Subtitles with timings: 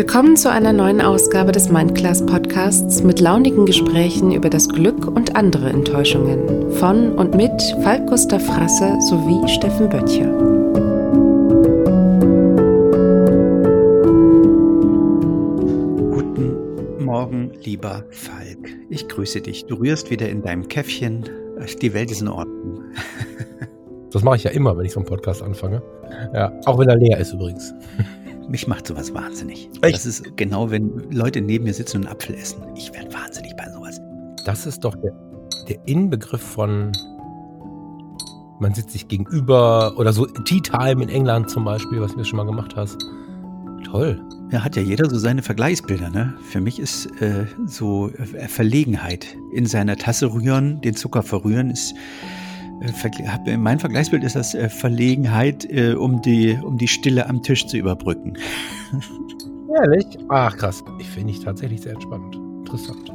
[0.00, 5.36] Willkommen zu einer neuen Ausgabe des Mindclass Podcasts mit launigen Gesprächen über das Glück und
[5.36, 7.52] andere Enttäuschungen von und mit
[7.82, 10.32] Falk Gustav Frasse sowie Steffen Böttcher.
[16.14, 18.70] Guten Morgen, lieber Falk.
[18.88, 19.66] Ich grüße dich.
[19.66, 21.28] Du rührst wieder in deinem Käffchen.
[21.82, 22.84] Die Welt ist in Ordnung.
[24.12, 25.82] Das mache ich ja immer, wenn ich so einen Podcast anfange.
[26.34, 27.72] Ja, auch wenn er leer ist übrigens.
[28.50, 29.70] Mich macht sowas wahnsinnig.
[29.80, 29.94] Echt?
[29.94, 32.62] Das ist genau, wenn Leute neben mir sitzen und einen Apfel essen.
[32.74, 34.00] Ich werde wahnsinnig bei sowas.
[34.44, 35.12] Das ist doch der,
[35.68, 36.90] der Inbegriff von
[38.58, 42.36] man sitzt sich gegenüber oder so Tea Time in England zum Beispiel, was du schon
[42.36, 42.98] mal gemacht hast.
[43.84, 44.20] Toll.
[44.50, 46.34] Ja, hat ja jeder so seine Vergleichsbilder, ne?
[46.50, 51.94] Für mich ist äh, so äh, Verlegenheit in seiner Tasse rühren, den Zucker verrühren, ist
[53.58, 57.76] mein Vergleichsbild ist das äh, Verlegenheit, äh, um, die, um die Stille am Tisch zu
[57.76, 58.36] überbrücken.
[59.82, 60.06] Ehrlich?
[60.28, 60.82] Ach krass.
[60.98, 62.34] Ich finde ich tatsächlich sehr entspannt.
[62.34, 63.12] Interessant.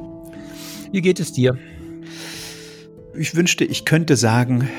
[0.91, 1.57] Wie geht es dir?
[3.17, 4.69] Ich wünschte, ich könnte sagen,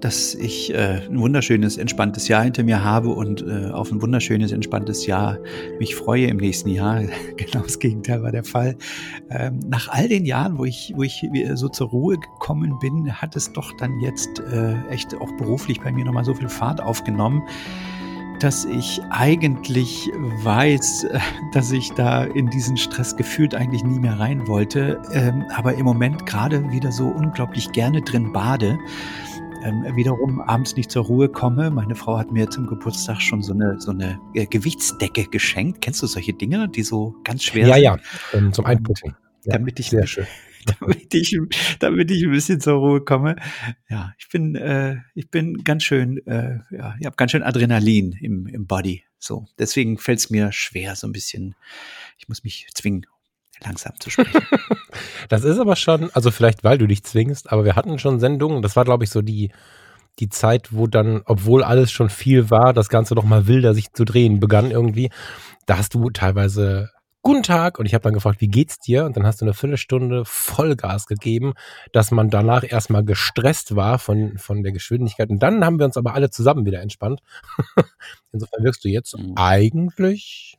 [0.00, 4.52] dass ich äh, ein wunderschönes, entspanntes Jahr hinter mir habe und äh, auf ein wunderschönes,
[4.52, 5.38] entspanntes Jahr
[5.78, 7.02] mich freue im nächsten Jahr.
[7.36, 8.76] genau das Gegenteil war der Fall.
[9.30, 13.36] Ähm, nach all den Jahren, wo ich, wo ich so zur Ruhe gekommen bin, hat
[13.36, 17.42] es doch dann jetzt äh, echt auch beruflich bei mir nochmal so viel Fahrt aufgenommen
[18.40, 20.10] dass ich eigentlich
[20.42, 21.18] weiß, äh,
[21.52, 25.84] dass ich da in diesen Stress gefühlt eigentlich nie mehr rein wollte, ähm, aber im
[25.84, 28.78] Moment gerade wieder so unglaublich gerne drin bade
[29.64, 31.70] ähm, wiederum abends nicht zur Ruhe komme.
[31.70, 35.80] Meine Frau hat mir zum Geburtstag schon so eine, so eine äh, Gewichtsdecke geschenkt.
[35.80, 37.84] Kennst du solche Dinge, die so ganz schwer ja, sind?
[37.84, 39.16] Ja, ja, ähm, zum Einputzen.
[39.44, 40.26] Ja, damit ich, sehr schön.
[40.80, 41.38] Damit ich,
[41.78, 43.36] damit ich ein bisschen zur Ruhe komme.
[43.88, 48.12] Ja, ich bin, äh, ich bin ganz schön, äh, ja, ich habe ganz schön Adrenalin
[48.20, 49.02] im, im Body.
[49.18, 51.54] So, deswegen fällt es mir schwer, so ein bisschen.
[52.18, 53.06] Ich muss mich zwingen,
[53.64, 54.42] langsam zu sprechen.
[55.28, 58.62] das ist aber schon, also vielleicht weil du dich zwingst, aber wir hatten schon Sendungen,
[58.62, 59.50] das war glaube ich so die,
[60.18, 63.92] die Zeit, wo dann, obwohl alles schon viel war, das Ganze noch mal wilder sich
[63.92, 65.10] zu drehen begann irgendwie.
[65.66, 66.90] Da hast du teilweise
[67.22, 69.04] Guten Tag und ich habe dann gefragt, wie geht's dir?
[69.04, 71.54] Und dann hast du eine Viertelstunde Vollgas gegeben,
[71.92, 75.28] dass man danach erstmal gestresst war von, von der Geschwindigkeit.
[75.28, 77.20] Und dann haben wir uns aber alle zusammen wieder entspannt.
[78.32, 79.34] Insofern wirkst du jetzt mhm.
[79.34, 80.57] eigentlich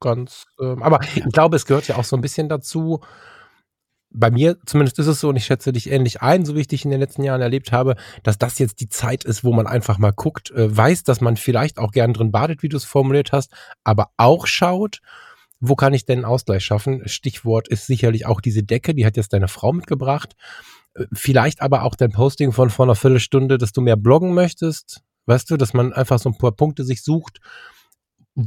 [0.00, 3.00] ganz, ähm, aber ich glaube, es gehört ja auch so ein bisschen dazu.
[4.12, 6.66] Bei mir zumindest ist es so, und ich schätze dich ähnlich ein, so wie ich
[6.66, 7.94] dich in den letzten Jahren erlebt habe,
[8.24, 11.36] dass das jetzt die Zeit ist, wo man einfach mal guckt, äh, weiß, dass man
[11.36, 13.52] vielleicht auch gern drin badet, wie du es formuliert hast,
[13.84, 15.00] aber auch schaut,
[15.60, 17.06] wo kann ich denn einen Ausgleich schaffen?
[17.06, 20.34] Stichwort ist sicherlich auch diese Decke, die hat jetzt deine Frau mitgebracht.
[20.94, 25.02] Äh, vielleicht aber auch dein Posting von vor einer Viertelstunde, dass du mehr bloggen möchtest.
[25.26, 27.40] Weißt du, dass man einfach so ein paar Punkte sich sucht,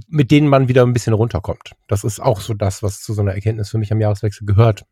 [0.07, 1.73] mit denen man wieder ein bisschen runterkommt.
[1.87, 4.85] Das ist auch so das, was zu so einer Erkenntnis für mich am Jahreswechsel gehört.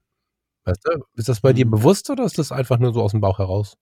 [0.65, 1.71] Weißt du, ist das bei dir mhm.
[1.71, 3.77] bewusst oder ist das einfach nur so aus dem Bauch heraus?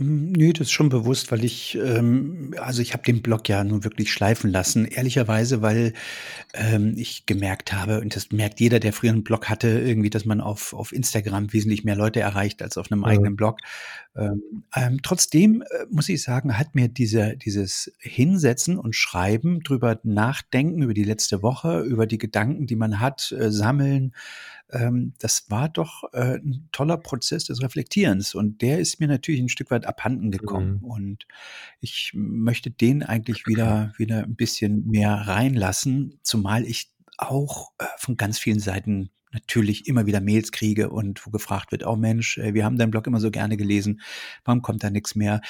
[0.00, 3.62] Hm, nee, das ist schon bewusst, weil ich, ähm, also ich habe den Blog ja
[3.62, 4.86] nun wirklich schleifen lassen.
[4.86, 5.92] Ehrlicherweise, weil
[6.54, 10.24] ähm, ich gemerkt habe, und das merkt jeder, der früher einen Blog hatte, irgendwie, dass
[10.24, 13.08] man auf, auf Instagram wesentlich mehr Leute erreicht als auf einem Ja.
[13.08, 13.58] eigenen Blog.
[14.16, 20.00] Ähm, ähm, trotzdem äh, muss ich sagen, hat mir dieser, dieses Hinsetzen und Schreiben, drüber
[20.02, 24.14] nachdenken, über die letzte Woche, über die Gedanken, die man hat, äh, sammeln,
[24.72, 28.34] ähm, das war doch äh, ein toller Prozess des Reflektierens.
[28.34, 30.80] Und der ist mir natürlich ein Stück weit abhanden gekommen.
[30.82, 30.84] Mhm.
[30.84, 31.26] Und
[31.80, 38.16] ich möchte den eigentlich wieder, wieder ein bisschen mehr reinlassen, zumal ich auch äh, von
[38.16, 42.54] ganz vielen Seiten natürlich immer wieder Mails kriege und wo gefragt wird, oh Mensch, äh,
[42.54, 44.00] wir haben deinen Blog immer so gerne gelesen,
[44.44, 45.40] warum kommt da nichts mehr?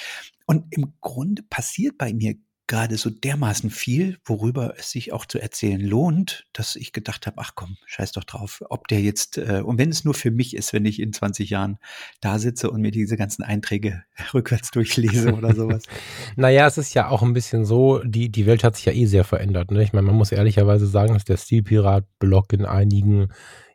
[0.47, 2.35] Und im Grunde passiert bei mir
[2.71, 7.39] gerade so dermaßen viel, worüber es sich auch zu erzählen lohnt, dass ich gedacht habe,
[7.41, 10.55] ach komm, scheiß doch drauf, ob der jetzt, äh, und wenn es nur für mich
[10.55, 11.79] ist, wenn ich in 20 Jahren
[12.21, 14.05] da sitze und mir diese ganzen Einträge
[14.35, 15.83] rückwärts durchlese oder sowas.
[16.37, 19.07] naja, es ist ja auch ein bisschen so, die, die Welt hat sich ja eh
[19.07, 19.73] sehr verändert.
[19.73, 19.83] Ne?
[19.83, 23.31] Ich meine, man muss ehrlicherweise sagen, dass der Stilpirat-Blog in einigen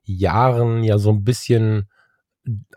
[0.06, 1.90] Jahren ja so ein bisschen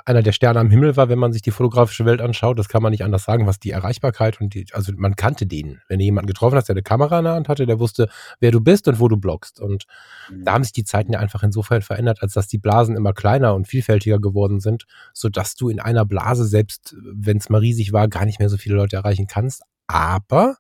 [0.05, 2.59] einer der Sterne am Himmel war, wenn man sich die fotografische Welt anschaut.
[2.59, 5.81] Das kann man nicht anders sagen, was die Erreichbarkeit und die, also man kannte den.
[5.89, 8.09] Wenn du jemanden getroffen hast, der eine Kamera in der Hand hatte, der wusste,
[8.41, 9.61] wer du bist und wo du bloggst.
[9.61, 9.85] Und
[10.31, 10.45] mhm.
[10.45, 13.55] da haben sich die Zeiten ja einfach insofern verändert, als dass die Blasen immer kleiner
[13.55, 18.09] und vielfältiger geworden sind, sodass du in einer Blase, selbst wenn es mal riesig war,
[18.09, 19.63] gar nicht mehr so viele Leute erreichen kannst.
[19.87, 20.57] Aber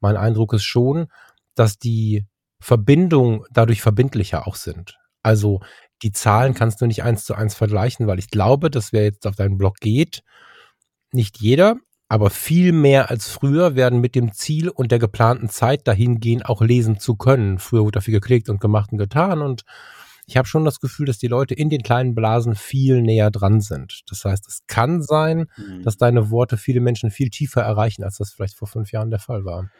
[0.00, 1.06] mein Eindruck ist schon,
[1.54, 2.24] dass die
[2.60, 4.98] Verbindungen dadurch verbindlicher auch sind.
[5.24, 5.60] Also
[6.02, 9.26] die Zahlen kannst du nicht eins zu eins vergleichen, weil ich glaube, dass wer jetzt
[9.26, 10.22] auf deinen Blog geht,
[11.12, 11.76] nicht jeder,
[12.08, 16.42] aber viel mehr als früher werden mit dem Ziel und der geplanten Zeit dahin gehen,
[16.42, 17.58] auch lesen zu können.
[17.58, 19.64] Früher wurde dafür geklickt und gemacht und getan und
[20.26, 23.60] ich habe schon das Gefühl, dass die Leute in den kleinen Blasen viel näher dran
[23.60, 24.02] sind.
[24.08, 25.82] Das heißt, es kann sein, mhm.
[25.82, 29.18] dass deine Worte viele Menschen viel tiefer erreichen, als das vielleicht vor fünf Jahren der
[29.18, 29.70] Fall war.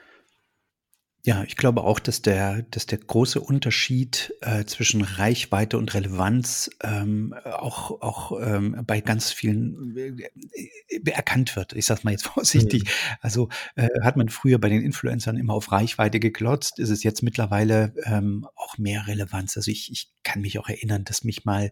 [1.27, 6.69] Ja, ich glaube auch, dass der, dass der große Unterschied äh, zwischen Reichweite und Relevanz
[6.83, 11.73] ähm, auch, auch ähm, bei ganz vielen äh, erkannt wird.
[11.73, 12.85] Ich sage mal jetzt vorsichtig.
[12.85, 12.89] Mhm.
[13.23, 17.23] Also äh, hat man früher bei den Influencern immer auf Reichweite geklotzt, ist es jetzt
[17.23, 19.57] mittlerweile ähm, auch mehr Relevanz.
[19.57, 21.71] Also ich, ich kann mich auch erinnern, dass mich mal äh,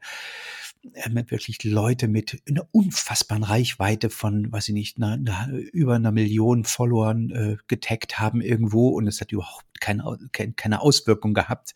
[0.83, 6.65] wirklich Leute mit einer unfassbaren Reichweite von, weiß ich nicht, einer, einer, über einer Million
[6.65, 10.19] Followern äh, getaggt haben irgendwo und es hat überhaupt keine,
[10.57, 11.75] keine Auswirkung gehabt.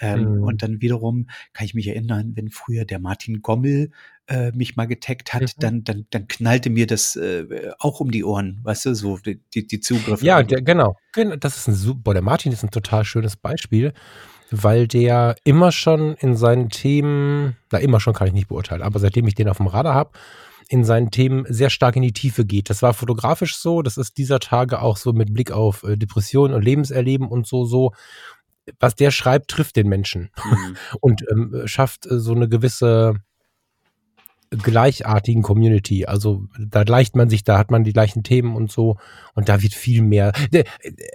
[0.00, 0.42] Ähm, mhm.
[0.42, 3.90] Und dann wiederum kann ich mich erinnern, wenn früher der Martin Gommel
[4.26, 5.60] äh, mich mal getaggt hat, mhm.
[5.60, 9.40] dann, dann, dann knallte mir das äh, auch um die Ohren, weißt du, so die,
[9.66, 10.24] die Zugriffe.
[10.24, 10.96] Ja, der, genau.
[11.40, 13.92] Das ist ein super, der Martin ist ein total schönes Beispiel
[14.50, 18.98] weil der immer schon in seinen Themen, na immer schon kann ich nicht beurteilen, aber
[18.98, 20.10] seitdem ich den auf dem Radar habe,
[20.68, 22.68] in seinen Themen sehr stark in die Tiefe geht.
[22.68, 26.54] Das war fotografisch so, das ist dieser Tage auch so mit Blick auf äh, Depressionen
[26.54, 27.92] und Lebenserleben und so, so.
[28.78, 30.76] Was der schreibt, trifft den Menschen mhm.
[31.00, 33.14] und ähm, schafft äh, so eine gewisse
[34.50, 36.06] gleichartigen Community.
[36.06, 38.96] Also da gleicht man sich, da hat man die gleichen Themen und so
[39.34, 40.32] und da wird viel mehr.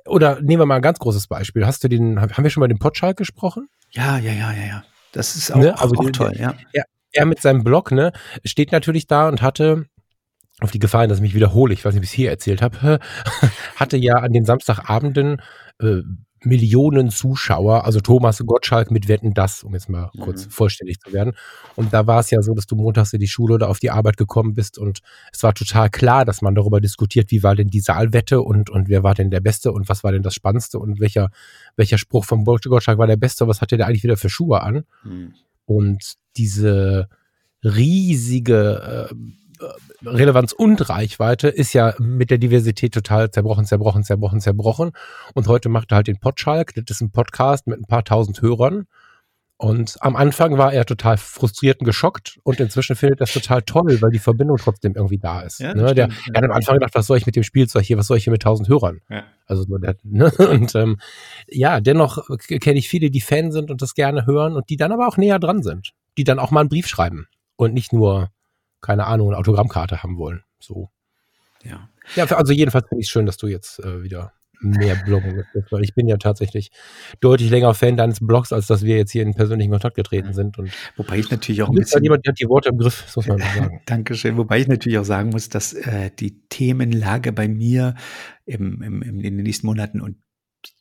[0.06, 1.66] Oder nehmen wir mal ein ganz großes Beispiel.
[1.66, 3.68] Hast du den, haben wir schon mal den Potschalk gesprochen?
[3.92, 4.84] Ja, ja, ja, ja, ja.
[5.12, 5.80] Das ist auch, ne?
[5.80, 6.56] also auch, auch toll, ja.
[6.74, 8.12] Er, er mit seinem Blog, ne,
[8.44, 9.86] steht natürlich da und hatte
[10.60, 12.62] auf die Gefahr, dass ich mich wiederhole, ich weiß nicht, wie ich es hier erzählt
[12.62, 13.00] habe,
[13.76, 15.42] hatte ja an den Samstagabenden
[15.80, 16.02] äh,
[16.46, 20.22] Millionen Zuschauer, also Thomas Gottschalk mit Wetten das, um jetzt mal mhm.
[20.22, 21.34] kurz vollständig zu werden.
[21.76, 23.92] Und da war es ja so, dass du montags in die Schule oder auf die
[23.92, 25.00] Arbeit gekommen bist und
[25.32, 28.90] es war total klar, dass man darüber diskutiert, wie war denn die Saalwette und, und
[28.90, 31.30] wer war denn der Beste und was war denn das Spannendste und welcher,
[31.76, 34.84] welcher Spruch vom Gottschalk war der Beste, was hatte der eigentlich wieder für Schuhe an?
[35.04, 35.34] Mhm.
[35.66, 37.08] Und diese
[37.64, 39.16] riesige äh,
[40.06, 44.92] Relevanz und Reichweite ist ja mit der Diversität total zerbrochen, zerbrochen, zerbrochen, zerbrochen.
[45.34, 46.74] Und heute macht er halt den Podschalk.
[46.76, 48.88] Das ist ein Podcast mit ein paar tausend Hörern.
[49.58, 53.62] Und am Anfang war er total frustriert und geschockt und inzwischen findet er es total
[53.62, 55.60] toll, weil die Verbindung trotzdem irgendwie da ist.
[55.60, 55.94] Ja, ne?
[55.94, 58.18] der, der hat am Anfang gedacht, was soll ich mit dem Spielzeug hier, was soll
[58.18, 59.00] ich hier mit tausend Hörern?
[59.10, 59.24] Ja.
[59.46, 60.32] Also der, ne?
[60.38, 60.98] und ähm,
[61.48, 64.92] ja, dennoch kenne ich viele, die Fan sind und das gerne hören und die dann
[64.92, 68.32] aber auch näher dran sind, die dann auch mal einen Brief schreiben und nicht nur
[68.84, 70.44] keine Ahnung, eine Autogrammkarte haben wollen.
[70.60, 70.90] So.
[71.64, 71.90] Ja.
[72.16, 74.34] Ja, also jedenfalls finde ich es schön, dass du jetzt äh, wieder
[74.64, 76.72] mehr bloggen möchtest, weil ich bin ja tatsächlich
[77.20, 80.58] deutlich länger Fan deines Blogs, als dass wir jetzt hier in persönlichen Kontakt getreten sind.
[80.58, 82.04] Und Wobei ich natürlich auch ein bisschen...
[82.04, 83.82] Jemand, der hat die Worte im Griff, muss man sagen.
[83.86, 84.38] Dankeschön.
[84.38, 87.96] Wobei ich natürlich auch sagen muss, dass äh, die Themenlage bei mir
[88.46, 90.18] im, im, in den nächsten Monaten und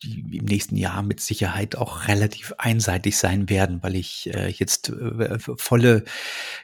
[0.03, 4.91] die im nächsten Jahr mit Sicherheit auch relativ einseitig sein werden, weil ich äh, jetzt
[4.91, 6.05] äh, volle,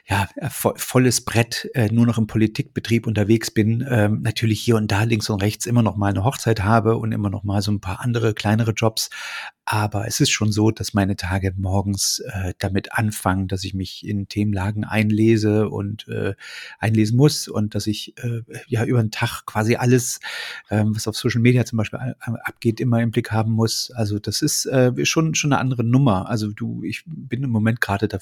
[0.07, 4.91] ja, vo volles Brett äh, nur noch im Politikbetrieb unterwegs bin, ähm, natürlich hier und
[4.91, 7.71] da links und rechts immer noch mal eine Hochzeit habe und immer noch mal so
[7.71, 9.09] ein paar andere kleinere Jobs,
[9.71, 14.03] aber es ist schon so, dass meine Tage morgens äh, damit anfangen, dass ich mich
[14.03, 16.33] in Themenlagen einlese und äh,
[16.79, 20.21] einlesen muss und dass ich äh, ja über den Tag quasi alles,
[20.71, 23.91] ähm, was auf Social Media zum Beispiel abgeht, immer im Blick haben muss.
[23.91, 26.29] Also das ist äh, schon schon eine andere Nummer.
[26.29, 28.19] Also du, ich bin im Moment gerade da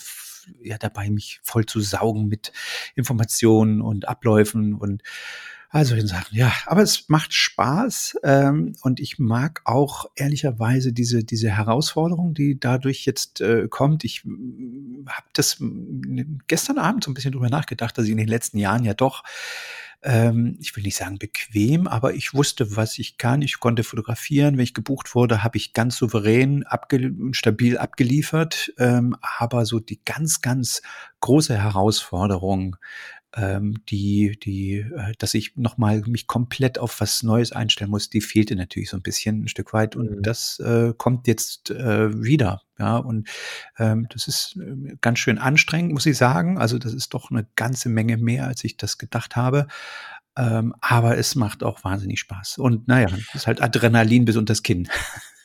[0.61, 2.51] ja dabei, mich voll zu saugen mit
[2.95, 5.03] Informationen und Abläufen und
[5.69, 11.25] also in Sachen, ja, aber es macht Spaß ähm, und ich mag auch ehrlicherweise diese
[11.25, 14.05] diese Herausforderung, die dadurch jetzt äh, kommt.
[14.05, 15.61] Ich habe das
[16.47, 19.23] gestern Abend so ein bisschen drüber nachgedacht, dass ich in den letzten Jahren ja doch
[20.03, 23.41] ähm, ich will nicht sagen bequem, aber ich wusste, was ich kann.
[23.41, 24.55] Ich konnte fotografieren.
[24.55, 28.73] Wenn ich gebucht wurde, habe ich ganz souverän, abge stabil abgeliefert.
[28.77, 30.81] Ähm, aber so die ganz, ganz
[31.19, 32.77] große Herausforderung,
[33.37, 38.21] ähm, die, die, äh, dass ich nochmal mich komplett auf was Neues einstellen muss, die
[38.21, 40.23] fehlte natürlich so ein bisschen ein Stück weit und mhm.
[40.23, 42.61] das äh, kommt jetzt äh, wieder.
[42.79, 43.27] Ja, und
[43.79, 46.57] ähm, das ist äh, ganz schön anstrengend, muss ich sagen.
[46.57, 49.67] Also das ist doch eine ganze Menge mehr, als ich das gedacht habe.
[50.35, 52.57] Ähm, aber es macht auch wahnsinnig Spaß.
[52.59, 54.87] Und naja, es ist halt Adrenalin bis unter das Kinn.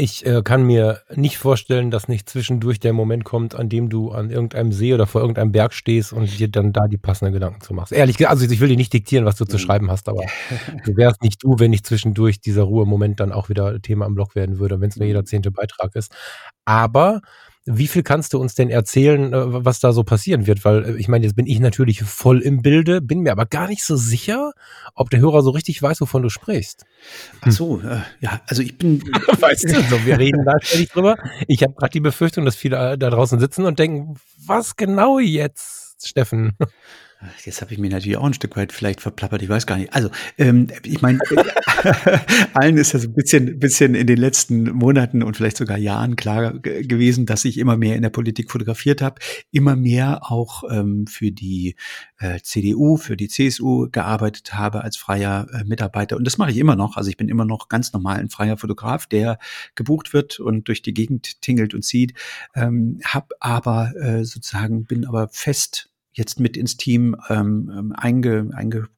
[0.00, 4.12] Ich äh, kann mir nicht vorstellen, dass nicht zwischendurch der Moment kommt, an dem du
[4.12, 7.60] an irgendeinem See oder vor irgendeinem Berg stehst und dir dann da die passenden Gedanken
[7.60, 7.92] zu machst.
[7.92, 9.60] Ehrlich gesagt, also ich will dir nicht diktieren, was du zu mhm.
[9.60, 10.22] schreiben hast, aber
[10.86, 14.34] du wärst nicht du, wenn nicht zwischendurch dieser Ruhemoment dann auch wieder Thema am Blog
[14.34, 15.26] werden würde, wenn es nur jeder mhm.
[15.26, 16.14] zehnte Beitrag ist.
[16.64, 17.20] Aber
[17.66, 20.64] Wie viel kannst du uns denn erzählen, äh, was da so passieren wird?
[20.64, 23.68] Weil äh, ich meine, jetzt bin ich natürlich voll im Bilde, bin mir aber gar
[23.68, 24.52] nicht so sicher,
[24.94, 26.84] ob der Hörer so richtig weiß, wovon du sprichst.
[27.42, 29.02] Ach so, äh, ja, also ich bin.
[29.40, 31.16] weißt du, so, wir reden da ständig drüber.
[31.48, 36.08] Ich habe gerade die Befürchtung, dass viele da draußen sitzen und denken, was genau jetzt,
[36.08, 36.56] Steffen?
[37.44, 39.92] Jetzt habe ich mir natürlich auch ein Stück weit vielleicht verplappert, ich weiß gar nicht.
[39.92, 41.18] Also, ähm, ich meine,
[42.54, 46.16] allen ist ja so ein bisschen, bisschen in den letzten Monaten und vielleicht sogar Jahren
[46.16, 51.06] klar gewesen, dass ich immer mehr in der Politik fotografiert habe, immer mehr auch ähm,
[51.06, 51.76] für die
[52.18, 56.16] äh, CDU, für die CSU gearbeitet habe als freier äh, Mitarbeiter.
[56.16, 56.96] Und das mache ich immer noch.
[56.96, 59.38] Also ich bin immer noch ganz normal ein freier Fotograf, der
[59.74, 62.14] gebucht wird und durch die Gegend tingelt und zieht.
[62.54, 68.50] Ähm, hab aber äh, sozusagen, bin aber fest jetzt mit ins Team ähm, ähm, einge,
[68.54, 68.88] einge,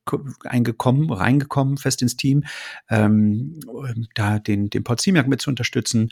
[0.45, 2.45] eingekommen, reingekommen, fest ins Team,
[2.89, 3.61] ähm,
[4.15, 6.11] da den, den Paul Ziemiak mit zu unterstützen,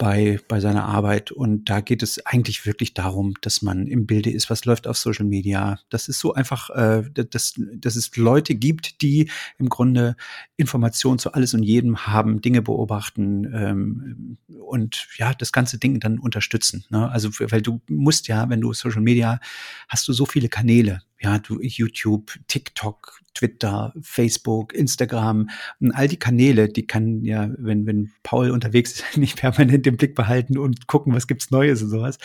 [0.00, 1.30] bei, bei seiner Arbeit.
[1.30, 4.96] Und da geht es eigentlich wirklich darum, dass man im Bilde ist, was läuft auf
[4.96, 5.78] Social Media.
[5.90, 10.16] Das ist so einfach, äh, dass, dass es Leute gibt, die im Grunde
[10.56, 16.18] Informationen zu alles und jedem haben, Dinge beobachten ähm, und ja, das ganze Ding dann
[16.18, 16.86] unterstützen.
[16.88, 17.10] Ne?
[17.10, 19.38] Also, weil du musst ja, wenn du Social Media
[19.86, 26.18] hast du so viele Kanäle ja, du, YouTube, TikTok, Twitter, Facebook, Instagram und all die
[26.18, 30.86] Kanäle, die kann ja, wenn, wenn Paul unterwegs ist, nicht permanent im Blick behalten und
[30.86, 32.18] gucken, was gibt's Neues und sowas.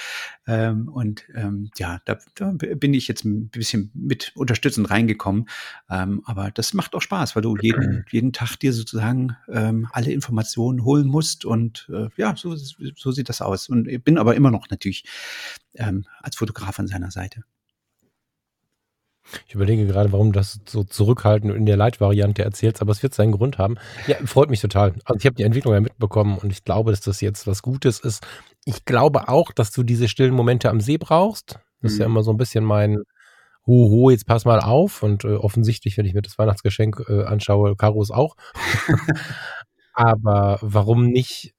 [0.48, 5.48] Ähm, und ähm, ja, da, da bin ich jetzt ein bisschen mit unterstützend reingekommen.
[5.90, 10.12] Ähm, aber das macht auch Spaß, weil du jeden, jeden Tag dir sozusagen ähm, alle
[10.14, 11.44] Informationen holen musst.
[11.44, 13.68] Und äh, ja, so, so sieht das aus.
[13.68, 15.04] Und ich bin aber immer noch natürlich
[15.76, 17.44] ähm, als Fotograf an seiner Seite.
[19.48, 23.14] Ich überlege gerade, warum du das so zurückhaltend in der Light-Variante erzählst, aber es wird
[23.14, 23.76] seinen Grund haben.
[24.08, 24.94] Ja, freut mich total.
[25.04, 28.00] Also ich habe die Entwicklung ja mitbekommen und ich glaube, dass das jetzt was Gutes
[28.00, 28.26] ist.
[28.66, 31.60] Ich glaube auch, dass du diese stillen Momente am See brauchst.
[31.82, 32.16] Das ist ja mhm.
[32.16, 33.04] immer so ein bisschen mein
[33.66, 35.04] Hoho, jetzt pass mal auf.
[35.04, 38.36] Und äh, offensichtlich, wenn ich mir das Weihnachtsgeschenk äh, anschaue, Karos auch.
[39.94, 41.54] aber warum nicht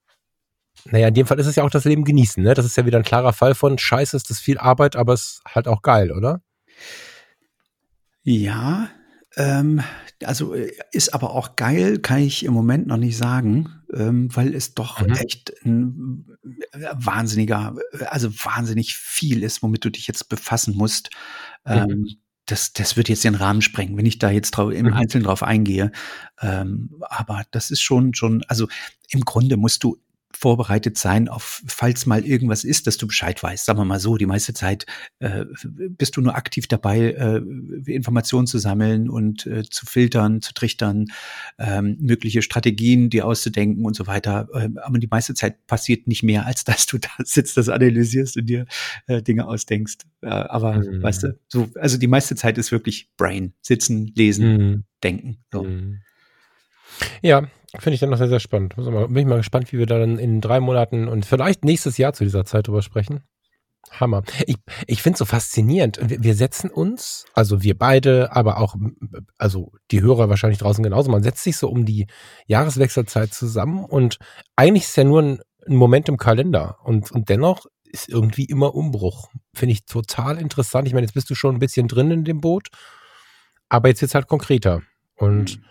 [0.84, 2.54] naja, in dem Fall ist es ja auch das Leben genießen, ne?
[2.54, 5.22] Das ist ja wieder ein klarer Fall von Scheiße, ist das viel Arbeit, aber es
[5.22, 6.42] ist halt auch geil, oder?
[8.28, 8.90] Ja,
[9.36, 9.82] ähm,
[10.24, 14.52] also äh, ist aber auch geil, kann ich im Moment noch nicht sagen, ähm, weil
[14.52, 15.12] es doch mhm.
[15.12, 16.26] echt ein
[16.72, 21.10] äh, wahnsinniger, äh, also wahnsinnig viel ist, womit du dich jetzt befassen musst.
[21.64, 22.08] Ähm, mhm.
[22.46, 24.94] das, das wird jetzt den Rahmen sprengen, wenn ich da jetzt drauf, im mhm.
[24.94, 25.92] Einzelnen drauf eingehe.
[26.40, 28.66] Ähm, aber das ist schon, schon, also
[29.10, 29.98] im Grunde musst du
[30.36, 33.64] vorbereitet sein auf, falls mal irgendwas ist, dass du Bescheid weißt.
[33.64, 34.86] Sagen wir mal so, die meiste Zeit
[35.18, 37.40] äh, bist du nur aktiv dabei, äh,
[37.90, 41.06] Informationen zu sammeln und äh, zu filtern, zu trichtern,
[41.58, 44.48] ähm, mögliche Strategien, die auszudenken und so weiter.
[44.54, 48.36] Ähm, aber die meiste Zeit passiert nicht mehr, als dass du da sitzt, das analysierst
[48.36, 48.66] und dir
[49.06, 49.98] äh, Dinge ausdenkst.
[50.22, 51.02] Äh, aber mhm.
[51.02, 54.84] weißt du, so, also die meiste Zeit ist wirklich Brain, sitzen, lesen, mhm.
[55.02, 55.38] denken.
[55.52, 55.64] So.
[55.64, 56.00] Mhm.
[57.22, 57.48] Ja,
[57.78, 58.76] finde ich dann noch sehr, sehr spannend.
[58.76, 62.24] Bin ich mal gespannt, wie wir dann in drei Monaten und vielleicht nächstes Jahr zu
[62.24, 63.22] dieser Zeit drüber sprechen.
[63.90, 64.22] Hammer.
[64.46, 64.56] Ich,
[64.86, 65.98] ich finde es so faszinierend.
[66.02, 68.76] Wir, wir setzen uns, also wir beide, aber auch,
[69.38, 72.06] also die Hörer wahrscheinlich draußen genauso, man setzt sich so um die
[72.46, 74.18] Jahreswechselzeit zusammen und
[74.56, 78.74] eigentlich ist ja nur ein, ein Moment im Kalender und, und dennoch ist irgendwie immer
[78.74, 79.30] Umbruch.
[79.54, 80.86] Finde ich total interessant.
[80.86, 82.68] Ich meine, jetzt bist du schon ein bisschen drin in dem Boot,
[83.68, 84.82] aber jetzt wird es halt konkreter.
[85.16, 85.64] Und mhm.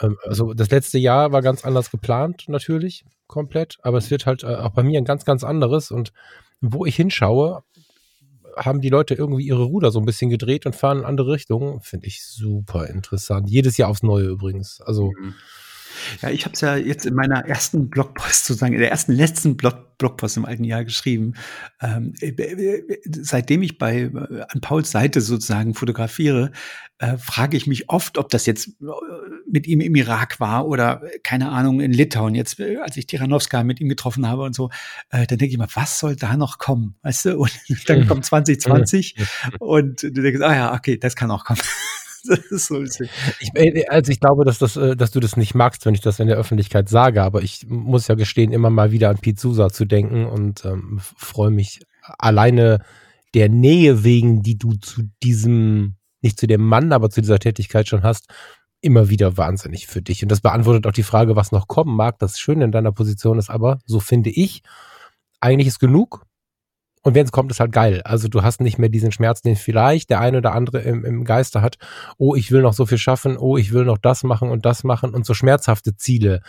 [0.00, 4.42] Ähm, also das letzte Jahr war ganz anders geplant, natürlich, komplett, aber es wird halt
[4.42, 5.90] äh, auch bei mir ein ganz, ganz anderes.
[5.90, 6.12] Und
[6.60, 7.62] wo ich hinschaue,
[8.56, 11.80] haben die Leute irgendwie ihre Ruder so ein bisschen gedreht und fahren in andere Richtungen.
[11.80, 13.48] Finde ich super interessant.
[13.48, 14.80] Jedes Jahr aufs Neue übrigens.
[14.80, 15.12] Also.
[15.18, 15.34] Mhm.
[16.22, 19.56] Ja, ich habe es ja jetzt in meiner ersten Blogpost sozusagen, in der ersten letzten
[19.56, 21.34] Blog, Blogpost im alten Jahr geschrieben.
[21.82, 26.52] Ähm, äh, äh, seitdem ich bei äh, an Pauls Seite sozusagen fotografiere,
[26.98, 28.70] äh, frage ich mich oft, ob das jetzt
[29.50, 32.34] mit ihm im Irak war oder keine Ahnung in Litauen.
[32.34, 34.70] Jetzt, als ich Tiranowska mit ihm getroffen habe und so,
[35.10, 37.38] äh, dann denke ich mal, was soll da noch kommen, weißt du?
[37.38, 37.52] Und
[37.86, 39.16] dann kommt 2020
[39.58, 41.60] und du denkst, ah ja, okay, das kann auch kommen.
[42.50, 43.00] So ich,
[43.54, 46.20] äh, also ich glaube, dass, das, äh, dass du das nicht magst, wenn ich das
[46.20, 49.84] in der Öffentlichkeit sage, aber ich muss ja gestehen, immer mal wieder an Sousa zu
[49.84, 51.80] denken und ähm, freue mich
[52.18, 52.80] alleine
[53.34, 57.88] der Nähe wegen, die du zu diesem, nicht zu dem Mann, aber zu dieser Tätigkeit
[57.88, 58.26] schon hast,
[58.80, 60.22] immer wieder wahnsinnig für dich.
[60.22, 62.18] Und das beantwortet auch die Frage, was noch kommen mag.
[62.18, 64.62] Das Schöne in deiner Position ist aber, so finde ich,
[65.40, 66.24] eigentlich ist genug.
[67.08, 68.02] Und wenn es kommt, ist halt geil.
[68.04, 71.24] Also du hast nicht mehr diesen Schmerz, den vielleicht der eine oder andere im, im
[71.24, 71.78] Geiste hat.
[72.18, 73.38] Oh, ich will noch so viel schaffen.
[73.38, 75.14] Oh, ich will noch das machen und das machen.
[75.14, 76.42] Und so schmerzhafte Ziele,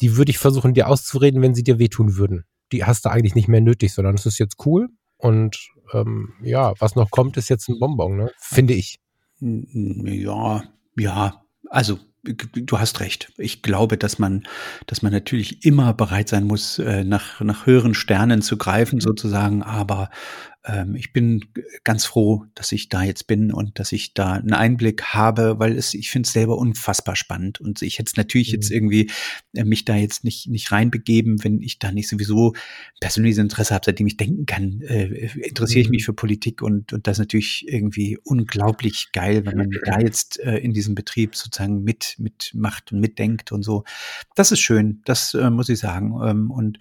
[0.00, 2.42] die würde ich versuchen dir auszureden, wenn sie dir wehtun würden.
[2.72, 4.88] die hast du eigentlich nicht mehr nötig, sondern es ist jetzt cool.
[5.16, 8.32] Und ähm, ja, was noch kommt, ist jetzt ein Bonbon, ne?
[8.40, 8.98] finde ich.
[9.38, 10.64] Ja,
[10.98, 13.32] ja, also du hast recht.
[13.38, 14.44] Ich glaube, dass man,
[14.86, 19.62] dass man natürlich immer bereit sein muss, äh, nach, nach höheren Sternen zu greifen, sozusagen.
[19.62, 20.10] Aber
[20.66, 21.44] ähm, ich bin
[21.84, 25.76] ganz froh, dass ich da jetzt bin und dass ich da einen Einblick habe, weil
[25.76, 27.60] es, ich finde es selber unfassbar spannend.
[27.60, 28.54] Und ich hätte es natürlich mhm.
[28.54, 29.10] jetzt irgendwie
[29.54, 32.54] äh, mich da jetzt nicht, nicht reinbegeben, wenn ich da nicht sowieso
[33.00, 36.06] persönliches Interesse habe, seitdem ich denken kann, äh, interessiere ich mich mhm.
[36.06, 40.56] für Politik und, und das ist natürlich irgendwie unglaublich geil, wenn man da jetzt äh,
[40.56, 43.84] in diesem Betrieb sozusagen mit, mitmacht und mitdenkt und so.
[44.34, 46.18] Das ist schön, das äh, muss ich sagen.
[46.24, 46.78] Ähm, und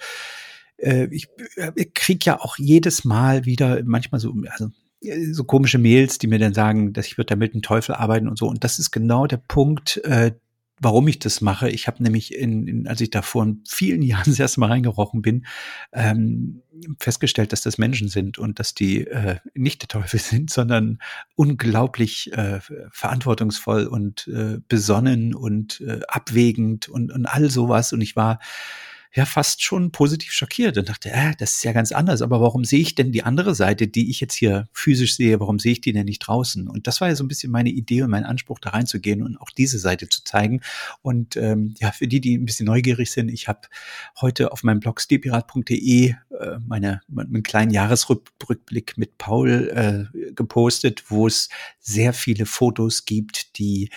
[0.83, 4.69] äh, ich, äh, ich krieg ja auch jedes Mal wieder manchmal so, also
[5.01, 7.95] äh, so komische Mails, die mir dann sagen, dass ich würde da mit dem Teufel
[7.95, 8.47] arbeiten und so.
[8.47, 10.31] Und das ist genau der Punkt, äh,
[10.79, 11.69] warum ich das mache.
[11.69, 15.21] Ich habe nämlich, in, in, als ich da vor vielen Jahren das erste Mal reingerochen
[15.21, 15.45] bin,
[15.93, 16.61] ähm,
[16.99, 20.99] festgestellt, dass das Menschen sind und dass die äh, nicht der Teufel sind, sondern
[21.35, 22.59] unglaublich äh,
[22.91, 27.93] verantwortungsvoll und äh, besonnen und äh, abwägend und, und all sowas.
[27.93, 28.39] Und ich war
[29.15, 32.21] ja fast schon positiv schockiert und dachte, äh, das ist ja ganz anders.
[32.21, 35.59] Aber warum sehe ich denn die andere Seite, die ich jetzt hier physisch sehe, warum
[35.59, 36.67] sehe ich die denn nicht draußen?
[36.67, 39.37] Und das war ja so ein bisschen meine Idee und mein Anspruch, da reinzugehen und
[39.37, 40.61] auch diese Seite zu zeigen.
[41.03, 43.61] Und ähm, ja, für die, die ein bisschen neugierig sind, ich habe
[44.19, 46.15] heute auf meinem Blog stilpirat.de äh,
[46.65, 53.89] meine, meinen kleinen Jahresrückblick mit Paul äh, gepostet, wo es sehr viele Fotos gibt, die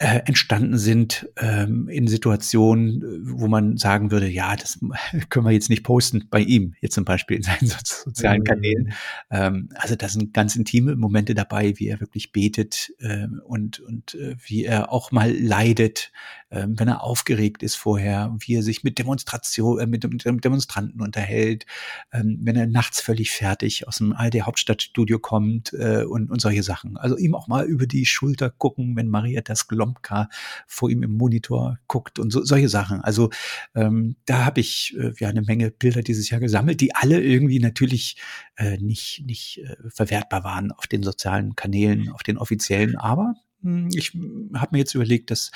[0.00, 4.80] äh, entstanden sind ähm, in Situationen, wo man sagen würde, ja, das
[5.28, 8.42] können wir jetzt nicht posten bei ihm, jetzt zum Beispiel in seinen so sozialen.
[8.42, 8.94] Kanälen.
[9.30, 14.14] Ähm, also da sind ganz intime Momente dabei, wie er wirklich betet äh, und, und
[14.14, 16.12] äh, wie er auch mal leidet,
[16.48, 21.02] äh, wenn er aufgeregt ist vorher, wie er sich mit Demonstration, äh, mit, mit Demonstranten
[21.02, 21.66] unterhält,
[22.10, 26.62] äh, wenn er nachts völlig fertig aus dem ARD Hauptstadtstudio kommt äh, und, und solche
[26.62, 26.96] Sachen.
[26.96, 30.28] Also ihm auch mal über die Schulter gucken, wenn Maria das Glom Slomka
[30.66, 33.00] vor ihm im Monitor guckt und so, solche Sachen.
[33.00, 33.30] Also
[33.74, 37.58] ähm, da habe ich äh, ja eine Menge Bilder dieses Jahr gesammelt, die alle irgendwie
[37.58, 38.16] natürlich
[38.56, 43.88] äh, nicht, nicht äh, verwertbar waren auf den sozialen Kanälen, auf den offiziellen, aber hm,
[43.94, 44.12] ich
[44.54, 45.50] habe mir jetzt überlegt, dass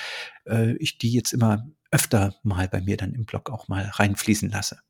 [0.46, 4.50] äh, ich die jetzt immer öfter mal bei mir dann im Blog auch mal reinfließen
[4.50, 4.80] lasse.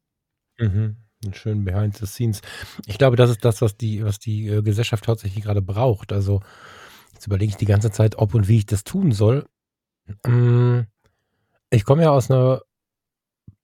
[0.58, 0.96] Mhm.
[1.32, 2.42] Schön behind the scenes.
[2.86, 6.12] Ich glaube, das ist das, was die, was die äh, Gesellschaft tatsächlich gerade braucht.
[6.12, 6.42] Also
[7.24, 9.46] Jetzt überlege ich die ganze Zeit, ob und wie ich das tun soll.
[10.26, 10.84] Hm,
[11.70, 12.60] ich komme ja aus einer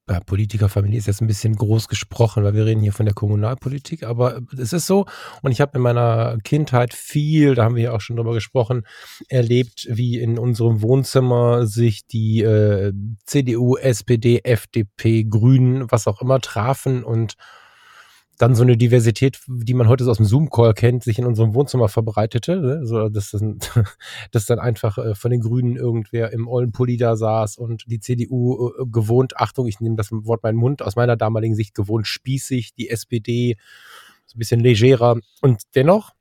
[0.08, 4.02] ja, Politikerfamilie ist jetzt ein bisschen groß gesprochen, weil wir reden hier von der Kommunalpolitik,
[4.02, 5.04] aber es ist so.
[5.42, 8.86] Und ich habe in meiner Kindheit viel, da haben wir ja auch schon drüber gesprochen,
[9.28, 12.94] erlebt, wie in unserem Wohnzimmer sich die äh,
[13.26, 17.34] CDU, SPD, FDP, Grünen, was auch immer trafen und
[18.40, 21.54] dann so eine Diversität, die man heute so aus dem Zoom-Call kennt, sich in unserem
[21.54, 22.56] Wohnzimmer verbreitete.
[22.56, 22.86] Ne?
[22.86, 23.42] So, dass, das,
[24.30, 28.70] dass dann einfach äh, von den Grünen irgendwer im Ollenpulli da saß und die CDU
[28.70, 32.72] äh, gewohnt, Achtung, ich nehme das Wort meinen Mund, aus meiner damaligen Sicht gewohnt spießig,
[32.72, 33.58] die SPD
[34.24, 35.18] so ein bisschen legerer.
[35.42, 36.12] Und dennoch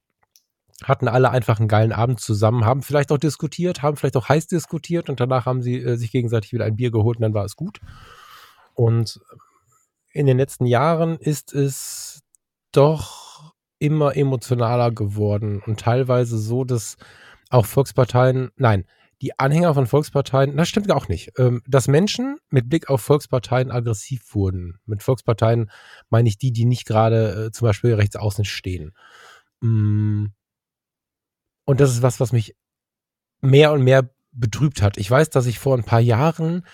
[0.84, 4.48] hatten alle einfach einen geilen Abend zusammen, haben vielleicht auch diskutiert, haben vielleicht auch heiß
[4.48, 7.46] diskutiert und danach haben sie äh, sich gegenseitig wieder ein Bier geholt und dann war
[7.46, 7.80] es gut.
[8.74, 9.22] Und
[10.20, 12.20] in den letzten Jahren ist es
[12.74, 16.98] doch immer emotionaler geworden und teilweise so, dass
[17.50, 18.84] auch Volksparteien, nein,
[19.22, 23.72] die Anhänger von Volksparteien, das stimmt auch nicht, ähm, dass Menschen mit Blick auf Volksparteien
[23.72, 24.80] aggressiv wurden.
[24.86, 25.72] Mit Volksparteien
[26.10, 28.92] meine ich die, die nicht gerade äh, zum Beispiel rechts außen stehen.
[29.62, 30.26] Mm.
[31.64, 32.58] Und das ist was, was mich
[33.40, 34.98] mehr und mehr betrübt hat.
[34.98, 36.66] Ich weiß, dass ich vor ein paar Jahren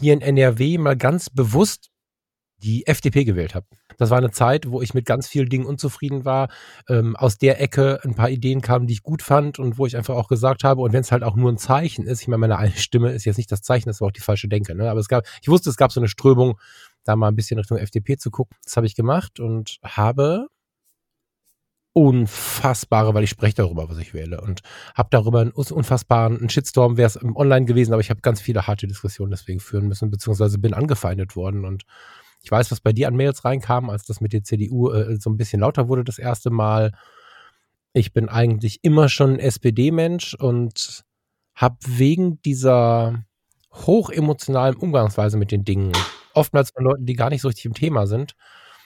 [0.00, 1.90] hier in NRW mal ganz bewusst
[2.58, 3.66] die FDP gewählt habe.
[3.98, 6.48] Das war eine Zeit, wo ich mit ganz vielen Dingen unzufrieden war,
[6.88, 9.96] ähm, aus der Ecke ein paar Ideen kamen, die ich gut fand und wo ich
[9.96, 12.40] einfach auch gesagt habe, und wenn es halt auch nur ein Zeichen ist, ich meine,
[12.40, 14.90] meine eine Stimme ist jetzt nicht das Zeichen, das war auch die falsche Denke, ne?
[14.90, 16.58] aber es gab, ich wusste, es gab so eine Strömung,
[17.04, 18.56] da mal ein bisschen Richtung FDP zu gucken.
[18.64, 20.48] Das habe ich gemacht und habe
[21.96, 24.60] unfassbare, weil ich spreche darüber, was ich wähle und
[24.94, 28.66] habe darüber einen unfassbaren einen Shitstorm, wäre es online gewesen, aber ich habe ganz viele
[28.66, 31.84] harte Diskussionen deswegen führen müssen, beziehungsweise bin angefeindet worden und
[32.46, 35.30] ich weiß, was bei dir an Mails reinkam, als das mit der CDU äh, so
[35.30, 36.92] ein bisschen lauter wurde das erste Mal.
[37.92, 41.02] Ich bin eigentlich immer schon SPD-Mensch und
[41.56, 43.24] habe wegen dieser
[43.72, 45.90] hochemotionalen Umgangsweise mit den Dingen,
[46.34, 48.36] oftmals von Leuten, die gar nicht so richtig im Thema sind,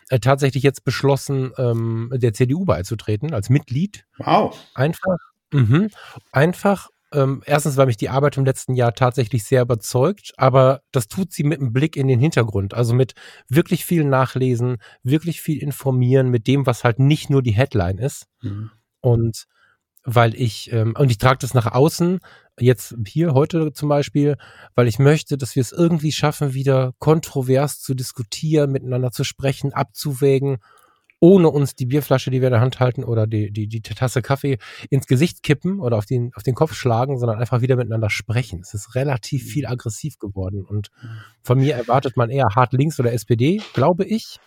[0.08, 4.06] äh, tatsächlich jetzt beschlossen, ähm, der CDU beizutreten als Mitglied.
[4.16, 4.56] Wow.
[4.74, 5.18] Einfach,
[5.52, 5.88] mh,
[6.32, 11.08] einfach Ähm, erstens, weil mich die Arbeit im letzten Jahr tatsächlich sehr überzeugt, aber das
[11.08, 13.14] tut sie mit einem Blick in den Hintergrund, also mit
[13.48, 18.26] wirklich viel Nachlesen, wirklich viel informieren, mit dem, was halt nicht nur die Headline ist.
[18.42, 18.70] Mhm.
[19.00, 19.46] Und
[20.04, 22.20] weil ich, ähm, und ich trage das nach außen,
[22.58, 24.36] jetzt hier heute zum Beispiel,
[24.74, 29.72] weil ich möchte, dass wir es irgendwie schaffen, wieder kontrovers zu diskutieren, miteinander zu sprechen,
[29.72, 30.58] abzuwägen
[31.20, 34.22] ohne uns die Bierflasche, die wir in der Hand halten oder die, die, die Tasse
[34.22, 38.10] Kaffee ins Gesicht kippen oder auf den, auf den Kopf schlagen, sondern einfach wieder miteinander
[38.10, 38.60] sprechen.
[38.60, 39.72] Es ist relativ viel mhm.
[39.72, 40.88] aggressiv geworden und
[41.42, 44.38] von mir erwartet man eher hart links oder SPD, glaube ich.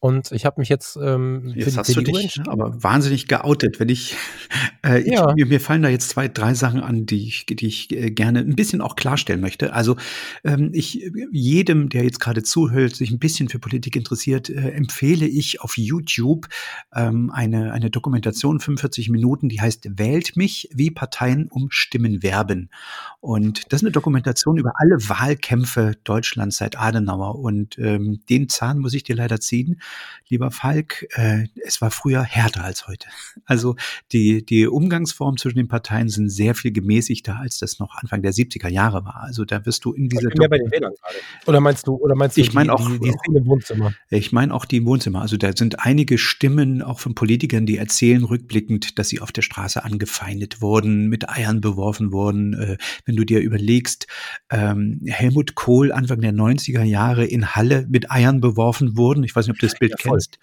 [0.00, 3.88] Und ich habe mich jetzt ähm, jetzt hast CDU du dich aber wahnsinnig geoutet, wenn
[3.88, 4.14] ich,
[4.86, 5.32] äh, ich ja.
[5.34, 8.38] mir, mir, fallen da jetzt zwei, drei Sachen an, die ich, die ich äh, gerne
[8.38, 9.72] ein bisschen auch klarstellen möchte.
[9.72, 9.96] Also
[10.44, 15.26] ähm, ich jedem, der jetzt gerade zuhört, sich ein bisschen für Politik interessiert, äh, empfehle
[15.26, 16.46] ich auf YouTube
[16.94, 22.70] ähm, eine eine Dokumentation 45 Minuten, die heißt "Wählt mich, wie Parteien um Stimmen werben".
[23.18, 27.34] Und das ist eine Dokumentation über alle Wahlkämpfe Deutschlands seit Adenauer.
[27.40, 29.80] Und ähm, den Zahn muss ich dir leider ziehen
[30.28, 33.08] lieber Falk, äh, es war früher härter als heute.
[33.44, 33.76] Also
[34.12, 38.32] die, die Umgangsformen zwischen den Parteien sind sehr viel gemäßigter, als das noch Anfang der
[38.32, 39.22] 70er Jahre war.
[39.22, 40.28] Also da wirst du in dieser.
[40.28, 41.16] Ich bin bei den Wählern gerade.
[41.46, 43.92] Oder meinst du, oder meinst du ich meine auch, die, die Szene im Wohnzimmer?
[44.10, 45.22] Ich meine auch die Wohnzimmer.
[45.22, 49.42] Also da sind einige Stimmen auch von Politikern, die erzählen rückblickend, dass sie auf der
[49.42, 52.54] Straße angefeindet wurden, mit Eiern beworfen wurden.
[52.54, 54.06] Äh, wenn du dir überlegst,
[54.50, 59.24] ähm, Helmut Kohl Anfang der 90er Jahre in Halle mit Eiern beworfen wurden.
[59.24, 60.38] Ich weiß nicht, ob du das Bild ja, kennst.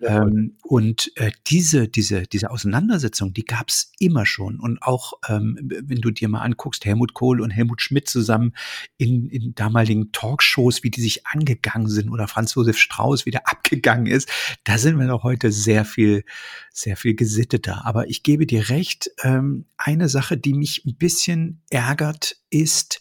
[0.00, 4.60] Ähm, und äh, diese, diese, diese Auseinandersetzung, die gab es immer schon.
[4.60, 8.52] Und auch, ähm, wenn du dir mal anguckst, Helmut Kohl und Helmut Schmidt zusammen
[8.96, 14.06] in, in damaligen Talkshows, wie die sich angegangen sind oder Franz Josef Strauß wieder abgegangen
[14.06, 14.30] ist,
[14.64, 16.24] da sind wir doch heute sehr viel,
[16.72, 17.86] sehr viel gesitteter.
[17.86, 23.00] Aber ich gebe dir recht, ähm, eine Sache, die mich ein bisschen ärgert, ist,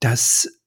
[0.00, 0.57] dass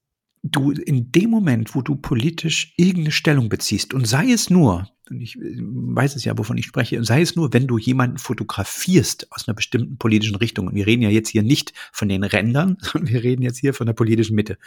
[0.42, 5.20] du in dem Moment, wo du politisch irgendeine Stellung beziehst, und sei es nur, und
[5.20, 8.18] ich äh, weiß es ja, wovon ich spreche, und sei es nur, wenn du jemanden
[8.18, 12.24] fotografierst aus einer bestimmten politischen Richtung, und wir reden ja jetzt hier nicht von den
[12.24, 14.58] Rändern, sondern wir reden jetzt hier von der politischen Mitte,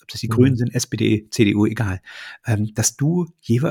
[0.00, 0.32] ob das die mhm.
[0.32, 2.00] Grünen sind, SPD, CDU, egal,
[2.46, 3.26] ähm, dass du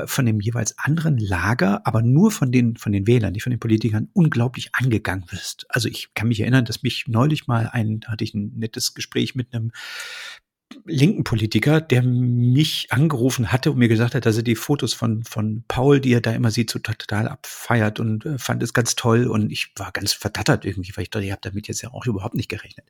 [0.06, 3.60] von dem jeweils anderen Lager, aber nur von den, von den Wählern, nicht von den
[3.60, 5.66] Politikern, unglaublich angegangen wirst.
[5.68, 9.34] Also ich kann mich erinnern, dass mich neulich mal ein, hatte ich ein nettes Gespräch
[9.34, 9.72] mit einem
[10.84, 15.24] linken Politiker, der mich angerufen hatte und mir gesagt hat, dass er die Fotos von,
[15.24, 18.94] von Paul, die er da immer sieht, so total abfeiert und äh, fand es ganz
[18.94, 19.26] toll.
[19.26, 22.06] Und ich war ganz verdattert irgendwie, weil ich dachte, ich habe damit jetzt ja auch
[22.06, 22.86] überhaupt nicht gerechnet.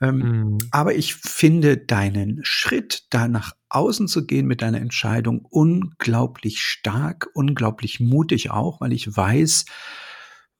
[0.00, 0.58] Ähm, mhm.
[0.70, 7.28] Aber ich finde deinen Schritt, da nach außen zu gehen mit deiner Entscheidung, unglaublich stark,
[7.34, 9.66] unglaublich mutig auch, weil ich weiß,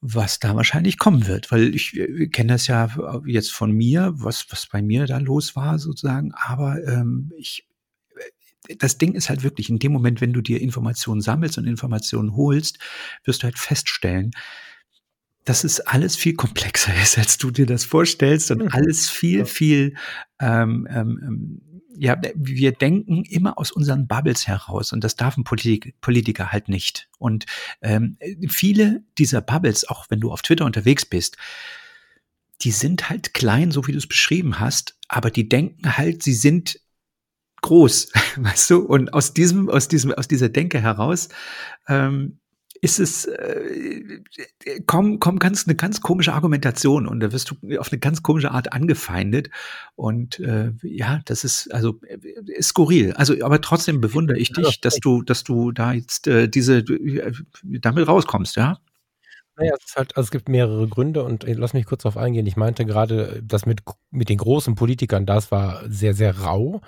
[0.00, 2.88] was da wahrscheinlich kommen wird, weil ich äh, kenne das ja
[3.26, 7.66] jetzt von mir, was, was bei mir da los war sozusagen, aber ähm, ich,
[8.68, 11.66] äh, das Ding ist halt wirklich, in dem Moment, wenn du dir Informationen sammelst und
[11.66, 12.78] Informationen holst,
[13.24, 14.32] wirst du halt feststellen,
[15.44, 18.68] dass es alles viel komplexer ist, als du dir das vorstellst und mhm.
[18.72, 19.94] alles viel, viel
[20.40, 21.62] ähm, ähm, ähm
[21.98, 26.68] ja, wir denken immer aus unseren Bubbles heraus und das darf ein Politik, Politiker halt
[26.68, 27.08] nicht.
[27.18, 27.46] Und
[27.80, 31.36] ähm, viele dieser Bubbles, auch wenn du auf Twitter unterwegs bist,
[32.62, 36.34] die sind halt klein, so wie du es beschrieben hast, aber die denken halt, sie
[36.34, 36.80] sind
[37.62, 38.78] groß, weißt du?
[38.78, 41.28] Und aus diesem, aus diesem, aus dieser Denke heraus
[41.88, 42.38] ähm,
[42.80, 44.20] ist es äh,
[44.86, 48.50] kommt komm ganz eine ganz komische Argumentation und da wirst du auf eine ganz komische
[48.50, 49.50] Art angefeindet
[49.94, 53.12] und äh, ja, das ist also äh, skurril.
[53.14, 57.32] Also aber trotzdem bewundere ich dich, dass du dass du da jetzt äh, diese äh,
[57.62, 58.78] damit rauskommst, ja?
[59.58, 62.18] Naja, es ist halt, also es gibt mehrere Gründe und äh, lass mich kurz darauf
[62.18, 62.46] eingehen.
[62.46, 66.82] Ich meinte gerade, dass mit, mit den großen Politikern, das war sehr, sehr rau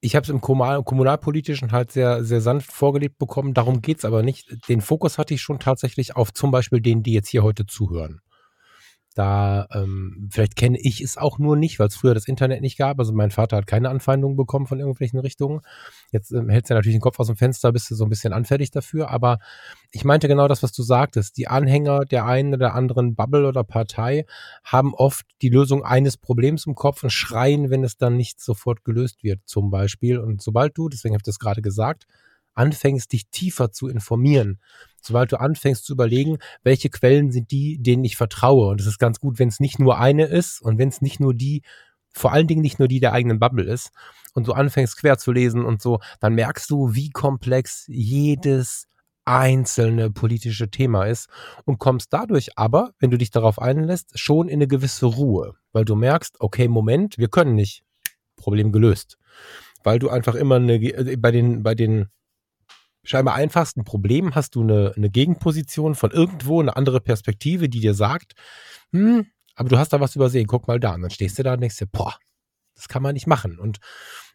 [0.00, 3.54] ich habe es im Kommunal kommunalpolitischen halt sehr, sehr sanft vorgelebt bekommen.
[3.54, 4.68] Darum geht's aber nicht.
[4.68, 8.20] Den Fokus hatte ich schon tatsächlich auf zum Beispiel denen, die jetzt hier heute zuhören.
[9.20, 12.78] Da, ähm, vielleicht kenne ich es auch nur nicht, weil es früher das Internet nicht
[12.78, 12.98] gab.
[12.98, 15.60] Also mein Vater hat keine Anfeindungen bekommen von irgendwelchen Richtungen.
[16.10, 18.32] Jetzt ähm, hältst du natürlich den Kopf aus dem Fenster, bist du so ein bisschen
[18.32, 19.10] anfällig dafür.
[19.10, 19.38] Aber
[19.90, 21.36] ich meinte genau das, was du sagtest.
[21.36, 24.24] Die Anhänger der einen oder anderen Bubble oder Partei
[24.64, 28.84] haben oft die Lösung eines Problems im Kopf und schreien, wenn es dann nicht sofort
[28.84, 30.18] gelöst wird, zum Beispiel.
[30.18, 32.06] Und sobald du, deswegen habe ich das gerade gesagt,
[32.54, 34.60] anfängst, dich tiefer zu informieren,
[35.00, 38.68] sobald du anfängst zu überlegen, welche Quellen sind die, denen ich vertraue.
[38.68, 41.20] Und es ist ganz gut, wenn es nicht nur eine ist und wenn es nicht
[41.20, 41.62] nur die,
[42.12, 43.92] vor allen Dingen nicht nur die der eigenen Bubble ist
[44.34, 48.86] und du anfängst quer zu lesen und so, dann merkst du, wie komplex jedes
[49.24, 51.28] einzelne politische Thema ist
[51.64, 55.84] und kommst dadurch aber, wenn du dich darauf einlässt, schon in eine gewisse Ruhe, weil
[55.84, 57.84] du merkst, okay, Moment, wir können nicht.
[58.36, 59.18] Problem gelöst.
[59.84, 62.08] Weil du einfach immer eine, äh, bei den, bei den
[63.04, 67.94] scheinbar einfachsten Problemen hast du eine, eine Gegenposition von irgendwo, eine andere Perspektive, die dir
[67.94, 68.32] sagt,
[68.92, 70.94] hm, aber du hast da was übersehen, guck mal da.
[70.94, 72.16] Und dann stehst du da und denkst dir, boah,
[72.74, 73.58] das kann man nicht machen.
[73.58, 73.78] Und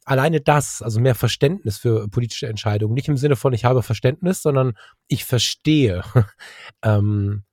[0.04, 4.41] alleine das, also mehr Verständnis für politische Entscheidungen, nicht im Sinne von ich habe Verständnis,
[4.41, 4.73] sondern
[5.08, 6.04] ich verstehe,
[6.84, 7.43] ähm,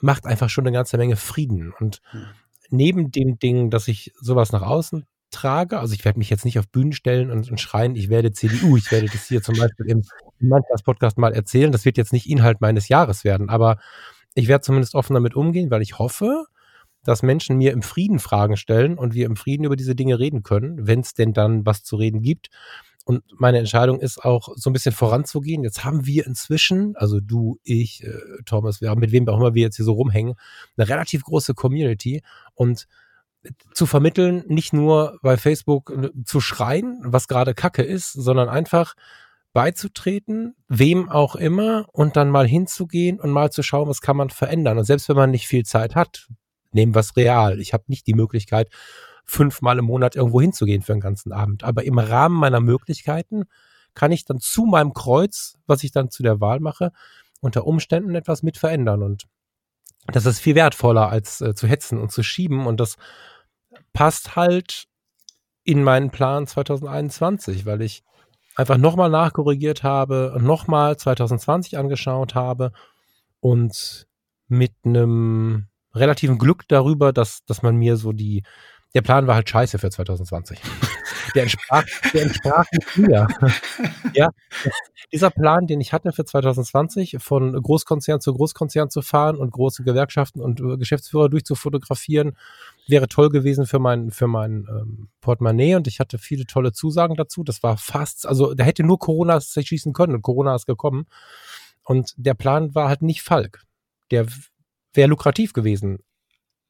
[0.00, 1.72] macht einfach schon eine ganze Menge Frieden.
[1.78, 2.26] Und hm.
[2.70, 6.58] neben dem Ding, dass ich sowas nach außen trage, also ich werde mich jetzt nicht
[6.58, 9.86] auf Bühnen stellen und, und schreien, ich werde CDU, ich werde das hier zum Beispiel
[9.86, 10.02] im,
[10.40, 10.50] im
[10.84, 13.78] Podcast mal erzählen, das wird jetzt nicht Inhalt meines Jahres werden, aber
[14.34, 16.44] ich werde zumindest offen damit umgehen, weil ich hoffe,
[17.04, 20.42] dass Menschen mir im Frieden Fragen stellen und wir im Frieden über diese Dinge reden
[20.42, 22.48] können, wenn es denn dann was zu reden gibt.
[23.04, 25.62] Und meine Entscheidung ist auch, so ein bisschen voranzugehen.
[25.62, 29.54] Jetzt haben wir inzwischen, also du, ich, äh, Thomas, wir haben mit wem auch immer
[29.54, 30.36] wir jetzt hier so rumhängen,
[30.76, 32.22] eine relativ große Community
[32.54, 32.88] und
[33.72, 38.94] zu vermitteln, nicht nur bei Facebook äh, zu schreien, was gerade Kacke ist, sondern einfach
[39.52, 44.30] beizutreten, wem auch immer, und dann mal hinzugehen und mal zu schauen, was kann man
[44.30, 44.78] verändern.
[44.78, 46.28] Und selbst wenn man nicht viel Zeit hat,
[46.72, 47.60] nehmen wir es real.
[47.60, 48.68] Ich habe nicht die Möglichkeit,
[49.24, 51.64] fünfmal im Monat irgendwo hinzugehen für einen ganzen Abend.
[51.64, 53.44] Aber im Rahmen meiner Möglichkeiten
[53.94, 56.90] kann ich dann zu meinem Kreuz, was ich dann zu der Wahl mache,
[57.40, 59.02] unter Umständen etwas mit verändern.
[59.02, 59.24] Und
[60.06, 62.66] das ist viel wertvoller als äh, zu hetzen und zu schieben.
[62.66, 62.96] Und das
[63.94, 64.84] passt halt
[65.64, 68.04] in meinen Plan 2021, weil ich
[68.54, 72.72] einfach nochmal nachkorrigiert habe nochmal 2020 angeschaut habe
[73.40, 74.06] und
[74.48, 78.42] mit einem relativen Glück darüber, dass, dass man mir so die,
[78.94, 80.58] der Plan war halt scheiße für 2020.
[81.34, 83.26] Der entsprach, der entsprach nicht mir.
[84.14, 84.30] ja,
[85.12, 89.82] dieser Plan, den ich hatte für 2020, von Großkonzern zu Großkonzern zu fahren und große
[89.82, 92.36] Gewerkschaften und äh, Geschäftsführer durchzufotografieren,
[92.86, 97.16] wäre toll gewesen für mein, für mein ähm, Portemonnaie und ich hatte viele tolle Zusagen
[97.16, 97.42] dazu.
[97.42, 101.06] Das war fast, also da hätte nur Corona schießen können und Corona ist gekommen.
[101.82, 103.62] Und der Plan war halt nicht Falk.
[104.10, 104.26] Der
[104.92, 105.98] wäre lukrativ gewesen.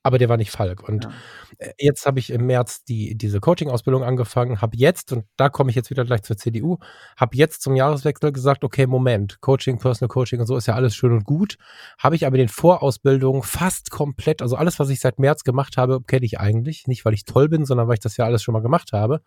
[0.05, 0.87] Aber der war nicht Falk.
[0.87, 1.11] Und ja.
[1.59, 5.71] Äh, jetzt habe ich im März die, diese Coaching-Ausbildung angefangen, habe jetzt, und da komme
[5.71, 6.77] ich jetzt wieder gleich zur CDU,
[7.17, 10.95] habe jetzt zum Jahreswechsel gesagt, okay, Moment, Coaching, Personal Coaching und so ist ja alles
[10.95, 11.57] schön und gut.
[11.99, 16.03] Habe ich aber den Vorausbildungen fast komplett, also alles, was ich seit März gemacht habe,
[16.03, 16.87] kenne ich eigentlich.
[16.87, 19.23] Nicht, weil ich toll bin, sondern weil ich das ja alles schon mal gemacht habe.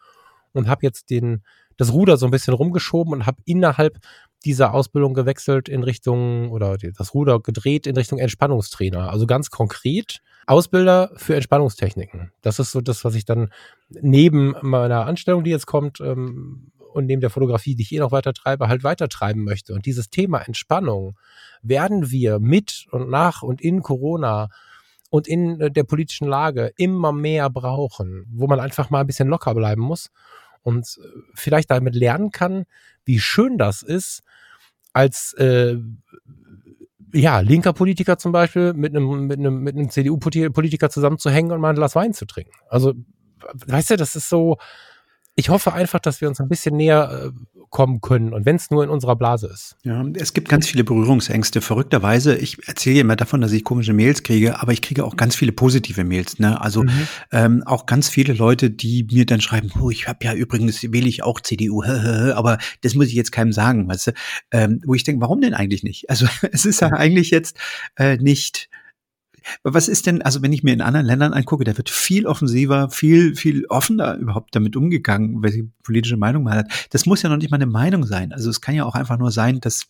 [0.53, 1.43] Und habe jetzt den,
[1.75, 3.97] das Ruder so ein bisschen rumgeschoben und habe innerhalb
[4.45, 9.11] dieser Ausbildung gewechselt in Richtung oder das Ruder gedreht in Richtung Entspannungstrainer.
[9.11, 12.31] Also ganz konkret Ausbilder für Entspannungstechniken.
[12.41, 13.51] Das ist so das, was ich dann
[13.89, 18.11] neben meiner Anstellung, die jetzt kommt, ähm, und neben der Fotografie, die ich eh noch
[18.11, 19.73] weiter treibe, halt weiter treiben möchte.
[19.73, 21.15] Und dieses Thema Entspannung
[21.61, 24.49] werden wir mit und nach und in Corona
[25.11, 29.53] und in der politischen Lage immer mehr brauchen, wo man einfach mal ein bisschen locker
[29.53, 30.09] bleiben muss
[30.67, 32.65] und äh, vielleicht damit lernen kann,
[33.05, 34.21] wie schön das ist,
[34.91, 35.77] als äh,
[37.13, 41.69] ja, linker Politiker zum Beispiel mit einem, mit einem, mit einem CDU-Politiker zusammenzuhängen und mal
[41.69, 42.51] ein Glas Wein zu trinken.
[42.67, 42.95] Also,
[43.65, 44.57] weißt du, das ist so,
[45.37, 47.31] ich hoffe einfach, dass wir uns ein bisschen näher äh,
[47.69, 49.75] kommen können und wenn es nur in unserer Blase ist.
[49.83, 51.61] Ja, es gibt ganz viele Berührungsängste.
[51.61, 55.35] Verrückterweise, ich erzähle immer davon, dass ich komische Mails kriege, aber ich kriege auch ganz
[55.35, 56.39] viele positive Mails.
[56.39, 56.59] Ne?
[56.59, 57.07] Also mhm.
[57.31, 61.07] ähm, auch ganz viele Leute, die mir dann schreiben, oh, ich habe ja übrigens, wähle
[61.07, 64.11] ich auch CDU, aber das muss ich jetzt keinem sagen, weißt du?
[64.51, 66.09] Ähm, wo ich denke, warum denn eigentlich nicht?
[66.09, 67.57] Also es ist ja eigentlich jetzt
[67.95, 68.69] äh, nicht
[69.63, 72.89] was ist denn, also wenn ich mir in anderen Ländern angucke, da wird viel offensiver,
[72.89, 76.87] viel, viel offener überhaupt damit umgegangen, welche politische Meinung man hat.
[76.91, 78.33] Das muss ja noch nicht mal eine Meinung sein.
[78.33, 79.87] Also es kann ja auch einfach nur sein, dass,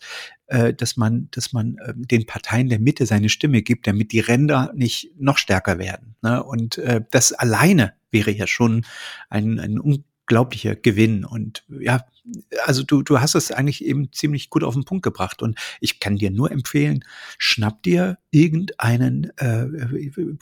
[0.48, 4.20] äh, dass man, dass man äh, den Parteien der Mitte seine Stimme gibt, damit die
[4.20, 6.16] Ränder nicht noch stärker werden.
[6.22, 6.44] Ne?
[6.44, 8.86] Und äh, das alleine wäre ja schon
[9.30, 11.26] ein, ein unglaublicher Gewinn.
[11.26, 12.06] Und ja,
[12.66, 15.42] also du, du hast es eigentlich eben ziemlich gut auf den Punkt gebracht.
[15.42, 17.04] Und ich kann dir nur empfehlen,
[17.38, 19.66] schnapp dir irgendeinen äh,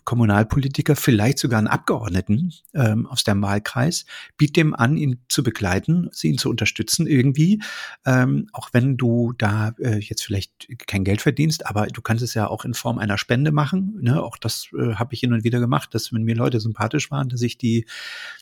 [0.03, 4.05] Kommunalpolitiker, vielleicht sogar einen Abgeordneten ähm, aus dem Wahlkreis,
[4.37, 7.61] biet dem an, ihn zu begleiten, sie ihn zu unterstützen irgendwie,
[8.05, 12.33] ähm, auch wenn du da äh, jetzt vielleicht kein Geld verdienst, aber du kannst es
[12.33, 13.97] ja auch in Form einer Spende machen.
[14.01, 14.21] Ne?
[14.21, 17.29] Auch das äh, habe ich hin und wieder gemacht, dass wenn mir Leute sympathisch waren,
[17.29, 17.85] dass ich die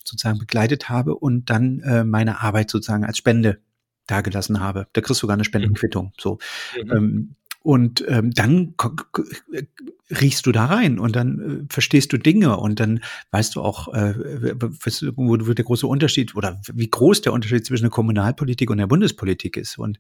[0.03, 3.32] sozusagen begleitet habe und dann äh, meine Arbeit sozusagen als Spende
[4.07, 4.87] dagelassen habe.
[4.93, 6.13] Da kriegst du sogar eine Spendenquittung.
[6.19, 6.37] So.
[6.75, 6.91] Mhm.
[6.91, 8.75] Ähm, Und ähm, dann
[10.21, 13.93] riechst du da rein und dann äh, verstehst du Dinge und dann weißt du auch,
[13.93, 14.13] äh,
[15.15, 18.87] wo, wo der große Unterschied oder wie groß der Unterschied zwischen der Kommunalpolitik und der
[18.87, 19.77] Bundespolitik ist.
[19.77, 19.97] Und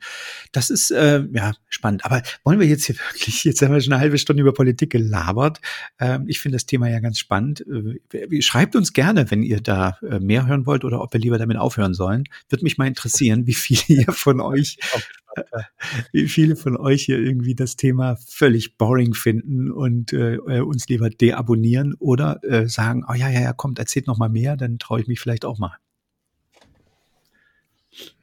[0.51, 2.05] das ist äh, ja spannend.
[2.05, 4.91] Aber wollen wir jetzt hier wirklich, jetzt haben wir schon eine halbe Stunde über Politik
[4.91, 5.61] gelabert.
[5.99, 7.65] Ähm, ich finde das Thema ja ganz spannend.
[8.13, 11.37] Äh, schreibt uns gerne, wenn ihr da äh, mehr hören wollt oder ob wir lieber
[11.37, 12.25] damit aufhören sollen.
[12.49, 14.77] Würde mich mal interessieren, wie viele ihr von euch
[16.11, 20.87] wie viele von euch hier irgendwie das Thema völlig boring finden und äh, äh, uns
[20.87, 24.79] lieber deabonnieren oder äh, sagen, oh ja, ja, ja, kommt, erzählt noch mal mehr, dann
[24.79, 25.77] traue ich mich vielleicht auch mal.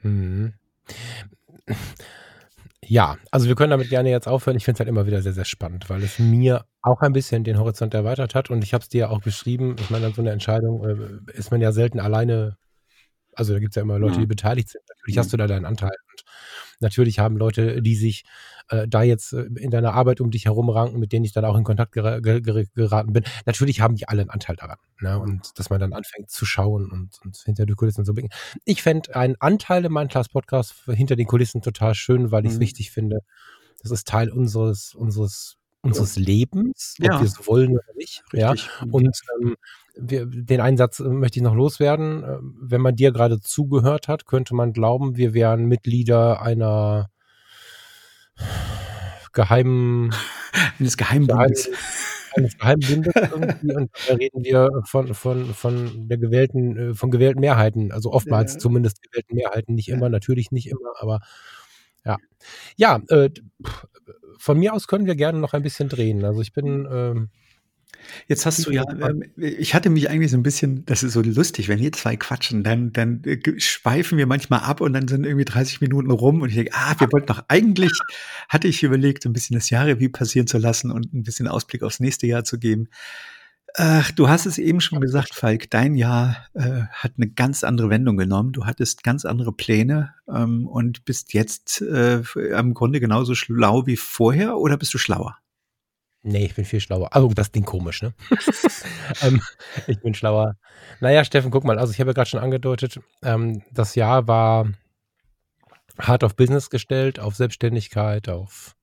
[0.02, 0.54] Mhm.
[2.86, 4.56] Ja, also wir können damit gerne jetzt aufhören.
[4.56, 7.44] Ich finde es halt immer wieder sehr, sehr spannend, weil es mir auch ein bisschen
[7.44, 9.76] den Horizont erweitert hat und ich habe es dir ja auch beschrieben.
[9.78, 12.56] Ich meine, an so einer Entscheidung äh, ist man ja selten alleine.
[13.34, 14.28] Also da gibt es ja immer Leute, die mhm.
[14.28, 14.82] beteiligt sind.
[14.88, 15.92] Natürlich hast du da deinen Anteil.
[16.10, 16.24] Und
[16.80, 18.24] Natürlich haben Leute, die sich
[18.68, 21.44] äh, da jetzt äh, in deiner Arbeit um dich herum ranken, mit denen ich dann
[21.44, 24.78] auch in Kontakt ger ger geraten bin, natürlich haben die alle einen Anteil daran.
[25.00, 25.18] Ne?
[25.18, 28.30] Und dass man dann anfängt zu schauen und, und hinter die Kulissen so blicken.
[28.64, 32.56] Ich fände einen Anteil in meinem Class-Podcast hinter den Kulissen total schön, weil ich es
[32.56, 32.62] mhm.
[32.62, 33.20] wichtig finde.
[33.82, 37.20] Das ist Teil unseres, unseres unseres Lebens, ob ja.
[37.20, 38.22] wir es wollen oder nicht.
[38.32, 38.40] Richtig.
[38.40, 38.84] Ja.
[38.84, 38.94] Mhm.
[38.94, 39.56] Und ähm,
[39.96, 42.22] wir, den Einsatz äh, möchte ich noch loswerden.
[42.22, 47.10] Äh, wenn man dir gerade zugehört hat, könnte man glauben, wir wären Mitglieder einer
[49.32, 50.14] geheimen
[50.78, 51.70] eines Geheimbundes.
[52.36, 57.40] Eines Geheimbundes irgendwie und da reden wir von, von, von der gewählten, äh, von gewählten
[57.40, 58.58] Mehrheiten, also oftmals ja.
[58.60, 61.20] zumindest gewählten Mehrheiten, nicht immer, natürlich nicht immer, aber
[62.04, 62.16] ja.
[62.76, 63.30] Ja, äh,
[64.38, 66.24] von mir aus können wir gerne noch ein bisschen drehen.
[66.24, 67.30] Also ich bin ähm,
[68.26, 71.22] Jetzt hast du ja, äh, ich hatte mich eigentlich so ein bisschen, das ist so
[71.22, 75.24] lustig, wenn wir zwei quatschen, dann, dann äh, schweifen wir manchmal ab und dann sind
[75.24, 77.92] irgendwie 30 Minuten rum und ich denke, ah, wir wollten doch eigentlich,
[78.48, 82.00] hatte ich überlegt, ein bisschen das Jahrrevue passieren zu lassen und ein bisschen Ausblick aufs
[82.00, 82.88] nächste Jahr zu geben.
[83.76, 87.88] Ach, du hast es eben schon gesagt, Falk, dein Jahr äh, hat eine ganz andere
[87.90, 88.52] Wendung genommen.
[88.52, 93.96] Du hattest ganz andere Pläne ähm, und bist jetzt äh, im Grunde genauso schlau wie
[93.96, 95.36] vorher oder bist du schlauer?
[96.22, 97.14] Nee, ich bin viel schlauer.
[97.14, 98.12] Also das Ding komisch, ne?
[99.22, 99.40] ähm,
[99.86, 100.56] ich bin schlauer.
[101.00, 104.68] Naja, Steffen, guck mal, also ich habe ja gerade schon angedeutet, ähm, das Jahr war
[105.98, 108.76] hart auf Business gestellt, auf Selbstständigkeit, auf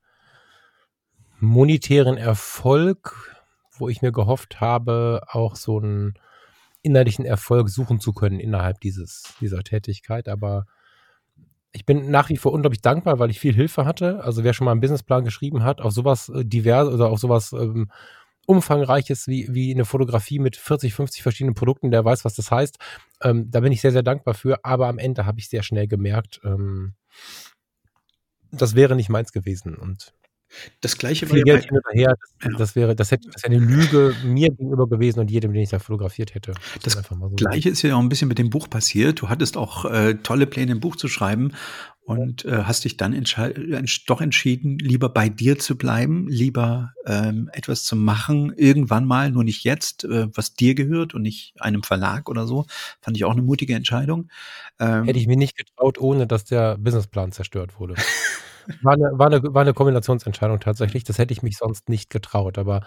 [1.40, 3.37] monetären Erfolg,
[3.80, 6.14] wo ich mir gehofft habe, auch so einen
[6.82, 10.30] innerlichen Erfolg suchen zu können innerhalb dieses, dieser Tätigkeit.
[10.30, 10.66] Aber
[11.72, 14.24] ich bin nach wie vor unglaublich dankbar, weil ich viel Hilfe hatte.
[14.24, 17.54] Also wer schon mal einen Businessplan geschrieben hat, auf sowas äh, divers oder auf sowas
[17.54, 17.92] ähm,
[18.48, 22.78] umfangreiches wie, wie eine Fotografie mit 40, 50 verschiedenen Produkten, der weiß, was das heißt.
[23.22, 24.64] Ähm, da bin ich sehr, sehr dankbar für.
[24.64, 26.94] Aber am Ende habe ich sehr schnell gemerkt, ähm,
[28.52, 29.76] das wäre nicht meins gewesen.
[29.76, 30.14] Und
[30.82, 32.58] das gleiche viel Geld hin her, das, ja.
[32.58, 35.70] das, wäre, das hätte das wäre eine Lüge mir gegenüber gewesen und jedem, den ich
[35.70, 36.54] da fotografiert hätte.
[36.84, 39.22] Das, das so gleiche ist ja auch ein bisschen mit dem Buch passiert.
[39.22, 41.52] Du hattest auch äh, tolle Pläne, ein Buch zu schreiben
[42.08, 43.14] und äh, hast dich dann
[44.06, 49.44] doch entschieden, lieber bei dir zu bleiben, lieber ähm, etwas zu machen, irgendwann mal, nur
[49.44, 52.66] nicht jetzt, äh, was dir gehört und nicht einem Verlag oder so.
[53.02, 54.30] Fand ich auch eine mutige Entscheidung.
[54.80, 57.96] Ähm, Hätte ich mir nicht getraut, ohne dass der Businessplan zerstört wurde.
[58.82, 61.04] War eine, war, eine, war eine Kombinationsentscheidung tatsächlich.
[61.04, 62.58] Das hätte ich mich sonst nicht getraut.
[62.58, 62.86] Aber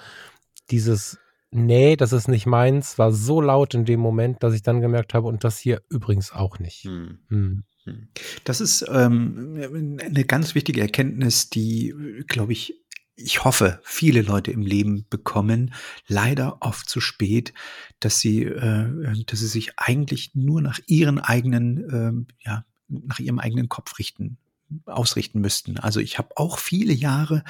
[0.70, 1.18] dieses
[1.52, 5.14] Nee, das ist nicht meins, war so laut in dem Moment, dass ich dann gemerkt
[5.14, 6.84] habe, und das hier übrigens auch nicht.
[6.84, 7.18] Hm.
[7.28, 7.64] Hm.
[7.84, 8.08] hm.
[8.44, 11.92] Das ist ähm, eine ganz wichtige Erkenntnis, die,
[12.28, 12.74] glaube ich,
[13.16, 15.74] ich hoffe, viele Leute im Leben bekommen,
[16.06, 17.52] leider oft zu spät,
[17.98, 23.40] dass sie, äh, dass sie sich eigentlich nur nach ihren eigenen, äh, ja, nach ihrem
[23.40, 24.38] eigenen Kopf richten
[24.86, 25.78] ausrichten müssten.
[25.78, 27.44] Also ich habe auch viele Jahre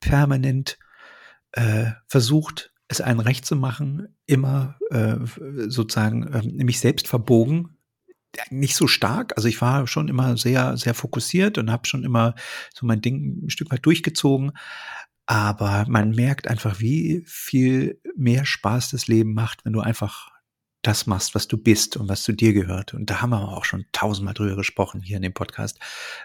[0.00, 0.78] permanent
[1.52, 5.16] äh, versucht, es allen recht zu machen, immer äh,
[5.68, 7.76] sozusagen äh, mich selbst verbogen.
[8.50, 12.34] Nicht so stark, also ich war schon immer sehr, sehr fokussiert und habe schon immer
[12.74, 14.52] so mein Ding ein Stück weit durchgezogen.
[15.24, 20.30] Aber man merkt einfach, wie viel mehr Spaß das Leben macht, wenn du einfach
[20.82, 22.94] das machst, was du bist und was zu dir gehört.
[22.94, 25.78] Und da haben wir auch schon tausendmal drüber gesprochen hier in dem Podcast.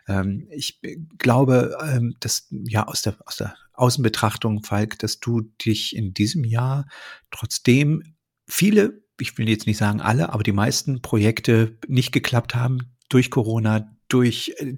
[0.07, 0.81] Ähm, ich
[1.17, 6.43] glaube, ähm, dass ja aus der, aus der Außenbetrachtung, Falk, dass du dich in diesem
[6.43, 6.87] Jahr
[7.31, 8.15] trotzdem
[8.47, 13.31] viele, ich will jetzt nicht sagen alle, aber die meisten Projekte nicht geklappt haben durch
[13.31, 14.75] Corona, durch äh,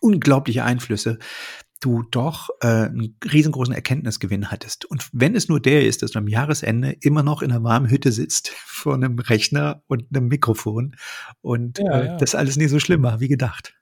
[0.00, 1.18] unglaubliche Einflüsse,
[1.82, 4.84] du doch äh, einen riesengroßen Erkenntnisgewinn hattest.
[4.84, 7.90] Und wenn es nur der ist, dass du am Jahresende immer noch in einer warmen
[7.90, 10.96] Hütte sitzt vor einem Rechner und einem Mikrofon
[11.40, 12.16] und ja, äh, ja.
[12.16, 13.74] das alles nicht so schlimm war wie gedacht.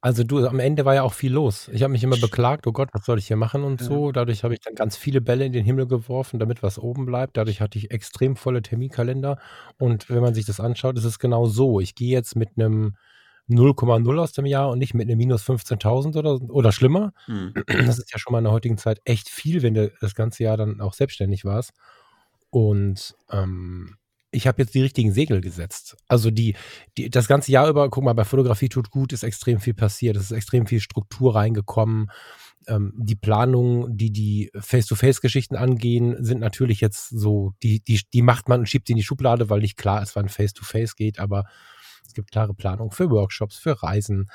[0.00, 1.70] Also du, am Ende war ja auch viel los.
[1.72, 3.86] Ich habe mich immer beklagt, oh Gott, was soll ich hier machen und Ja.
[3.86, 4.10] so.
[4.10, 7.36] Dadurch habe ich dann ganz viele Bälle in den Himmel geworfen, damit was oben bleibt.
[7.36, 9.38] Dadurch hatte ich extrem volle Terminkalender.
[9.78, 11.80] Und wenn man sich das anschaut, ist es genau so.
[11.80, 12.96] Ich gehe jetzt mit einem
[13.48, 17.12] 0,0 aus dem Jahr und nicht mit einem minus 15.000 oder, oder schlimmer.
[17.26, 17.54] Hm.
[17.66, 20.42] Das ist ja schon mal in der heutigen Zeit echt viel, wenn du das ganze
[20.42, 21.72] Jahr dann auch selbstständig warst.
[22.50, 23.96] Und ähm,
[24.30, 25.96] ich habe jetzt die richtigen Segel gesetzt.
[26.08, 26.56] Also die,
[26.98, 30.16] die, das ganze Jahr über, guck mal, bei Fotografie tut gut, ist extrem viel passiert,
[30.16, 32.10] es ist extrem viel Struktur reingekommen.
[32.68, 38.48] Ähm, die Planungen, die die Face-to-Face-Geschichten angehen, sind natürlich jetzt so, die, die, die macht
[38.48, 41.44] man und schiebt sie in die Schublade, weil nicht klar ist, wann Face-to-Face geht, aber
[42.16, 44.28] gibt klare Planungen für Workshops, für Reisen.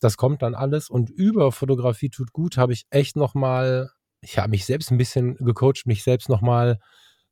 [0.00, 0.90] Das kommt dann alles.
[0.90, 5.36] Und über Fotografie tut gut habe ich echt nochmal, ich habe mich selbst ein bisschen
[5.36, 6.80] gecoacht, mich selbst nochmal,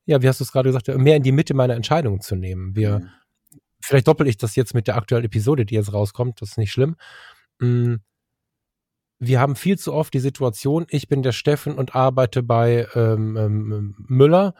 [0.06, 2.76] ja, wie hast du es gerade gesagt, mehr in die Mitte meiner Entscheidungen zu nehmen.
[2.76, 3.08] Wir, Hm.
[3.80, 6.72] vielleicht doppel ich das jetzt mit der aktuellen Episode, die jetzt rauskommt, das ist nicht
[6.72, 6.96] schlimm.
[7.60, 7.96] Mm,
[9.20, 13.36] Wir haben viel zu oft die Situation, ich bin der Steffen und arbeite bei ähm,
[13.36, 14.54] ähm, Müller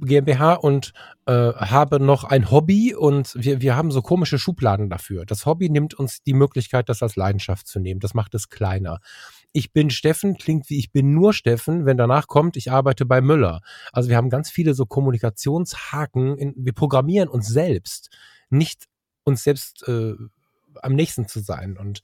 [0.00, 0.92] GmbH und
[1.26, 5.24] äh, habe noch ein Hobby und wir, wir haben so komische Schubladen dafür.
[5.26, 8.00] Das Hobby nimmt uns die Möglichkeit, das als Leidenschaft zu nehmen.
[8.00, 9.00] Das macht es kleiner.
[9.52, 13.20] Ich bin Steffen klingt wie ich bin nur Steffen, wenn danach kommt, ich arbeite bei
[13.20, 13.60] Müller.
[13.92, 16.36] Also wir haben ganz viele so Kommunikationshaken.
[16.36, 18.10] In, wir programmieren uns selbst,
[18.50, 18.86] nicht
[19.24, 20.14] uns selbst äh,
[20.82, 21.76] am nächsten zu sein.
[21.76, 22.02] Und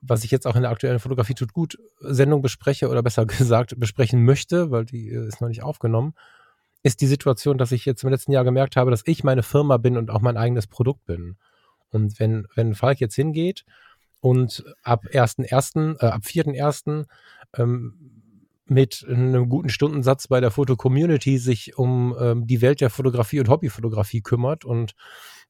[0.00, 3.78] was ich jetzt auch in der aktuellen Fotografie tut gut Sendung bespreche oder besser gesagt
[3.78, 6.14] besprechen möchte, weil die äh, ist noch nicht aufgenommen,
[6.84, 9.78] ist die Situation, dass ich jetzt im letzten Jahr gemerkt habe, dass ich meine Firma
[9.78, 11.36] bin und auch mein eigenes Produkt bin.
[11.90, 13.64] Und wenn, wenn Falk jetzt hingeht
[14.20, 17.06] und ab 1.1., äh, ab 4.1.
[17.56, 18.20] Ähm,
[18.66, 23.48] mit einem guten Stundensatz bei der Foto-Community sich um ähm, die Welt der Fotografie und
[23.48, 24.94] Hobbyfotografie kümmert und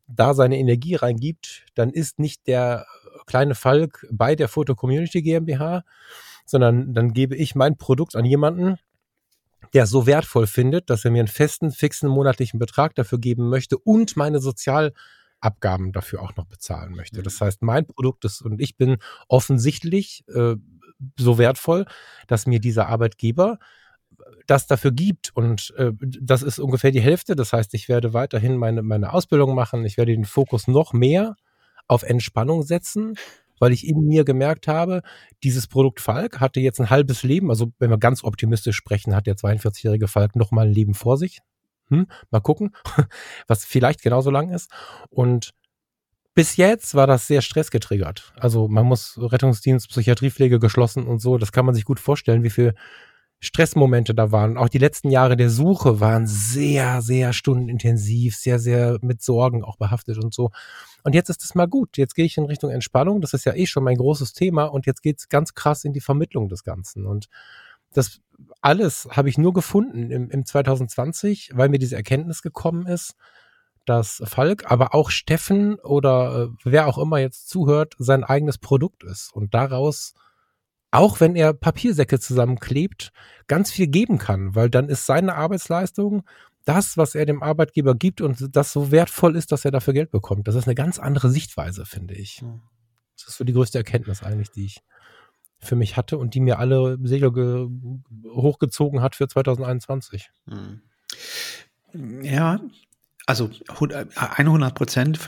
[0.07, 2.87] da seine Energie reingibt, dann ist nicht der
[3.27, 5.85] kleine Falk bei der Foto-Community GmbH,
[6.45, 8.79] sondern dann gebe ich mein Produkt an jemanden,
[9.75, 13.77] der so wertvoll findet, dass er mir einen festen, fixen monatlichen Betrag dafür geben möchte
[13.77, 17.23] und meine Sozialabgaben dafür auch noch bezahlen möchte.
[17.23, 18.99] Das heißt, mein Produkt ist und ich bin
[19.29, 20.55] offensichtlich äh,
[21.19, 21.87] so wertvoll,
[22.29, 23.59] dass mir dieser Arbeitgeber
[24.47, 25.31] das dafür gibt.
[25.35, 27.37] Und äh, das ist ungefähr die Hälfte.
[27.37, 29.85] Das heißt, ich werde weiterhin meine, meine Ausbildung machen.
[29.85, 31.37] Ich werde den Fokus noch mehr
[31.87, 33.15] auf Entspannung setzen,
[33.59, 35.03] weil ich in mir gemerkt habe,
[35.43, 37.51] dieses Produkt Falk hatte jetzt ein halbes Leben.
[37.51, 41.17] Also wenn wir ganz optimistisch sprechen, hat der 42-jährige Falk noch mal ein Leben vor
[41.17, 41.41] sich.
[41.89, 42.75] Hm, mal gucken,
[43.47, 44.71] was vielleicht genauso lang ist.
[45.11, 45.53] Und
[46.35, 48.33] bis jetzt war das sehr stressgetriggert.
[48.37, 51.39] Also man muss Rettungsdienst, Psychiatriepflege geschlossen und so.
[51.39, 52.75] Das kann man sich gut vorstellen, wie viel
[53.45, 54.57] Stressmomente da waren.
[54.57, 59.77] Auch die letzten Jahre der Suche waren sehr, sehr stundenintensiv, sehr, sehr mit Sorgen auch
[59.77, 60.51] behaftet und so.
[61.03, 61.97] Und jetzt ist es mal gut.
[61.97, 63.21] Jetzt gehe ich in Richtung Entspannung.
[63.21, 64.65] Das ist ja eh schon mein großes Thema.
[64.65, 67.07] Und jetzt geht's ganz krass in die Vermittlung des Ganzen.
[67.07, 67.29] Und
[67.93, 68.21] das
[68.61, 73.15] alles habe ich nur gefunden im, im 2020, weil mir diese Erkenntnis gekommen ist,
[73.85, 79.05] dass Falk, aber auch Steffen oder äh, wer auch immer jetzt zuhört, sein eigenes Produkt
[79.05, 80.15] ist und daraus,
[80.95, 83.13] auch wenn er Papiersäcke zusammenklebt,
[83.47, 86.23] ganz viel geben kann, weil dann ist seine Arbeitsleistung
[86.65, 90.11] das, was er dem Arbeitgeber gibt und das so wertvoll ist, dass er dafür Geld
[90.11, 90.49] bekommt.
[90.49, 92.43] Das ist eine ganz andere Sichtweise, finde ich.
[93.19, 94.81] Das ist so die größte Erkenntnis eigentlich, die ich
[95.59, 97.69] für mich hatte und die mir alle Segel ge-
[98.29, 100.31] hochgezogen hat für 2021.
[100.49, 100.81] Hm.
[102.23, 102.61] Ja,
[103.27, 103.51] also
[104.17, 105.19] 100 Prozent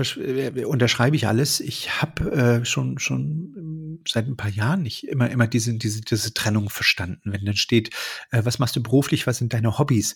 [0.67, 1.61] unterschreibe ich alles.
[1.61, 6.35] Ich habe äh, schon schon seit ein paar Jahren nicht immer immer diese diese diese
[6.35, 7.33] Trennung verstanden.
[7.33, 7.91] Wenn dann steht,
[8.31, 10.15] äh, was machst du beruflich, was sind deine Hobbys?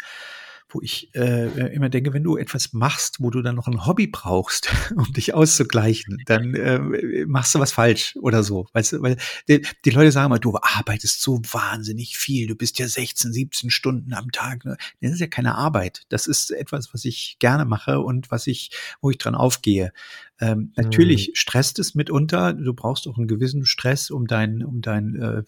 [0.70, 4.06] Wo ich äh, immer denke, wenn du etwas machst, wo du dann noch ein Hobby
[4.06, 8.66] brauchst, um dich auszugleichen, dann äh, machst du was falsch oder so.
[8.72, 9.16] Weißt du, weil
[9.48, 13.70] die, die Leute sagen immer, du arbeitest so wahnsinnig viel, du bist ja 16, 17
[13.70, 14.64] Stunden am Tag.
[14.64, 14.76] Ne?
[15.00, 16.02] Das ist ja keine Arbeit.
[16.08, 19.92] Das ist etwas, was ich gerne mache und was ich, wo ich dran aufgehe.
[20.40, 21.34] Ähm, natürlich Mhm.
[21.34, 22.54] stresst es mitunter.
[22.54, 25.42] Du brauchst auch einen gewissen Stress, um dein, um dein, äh,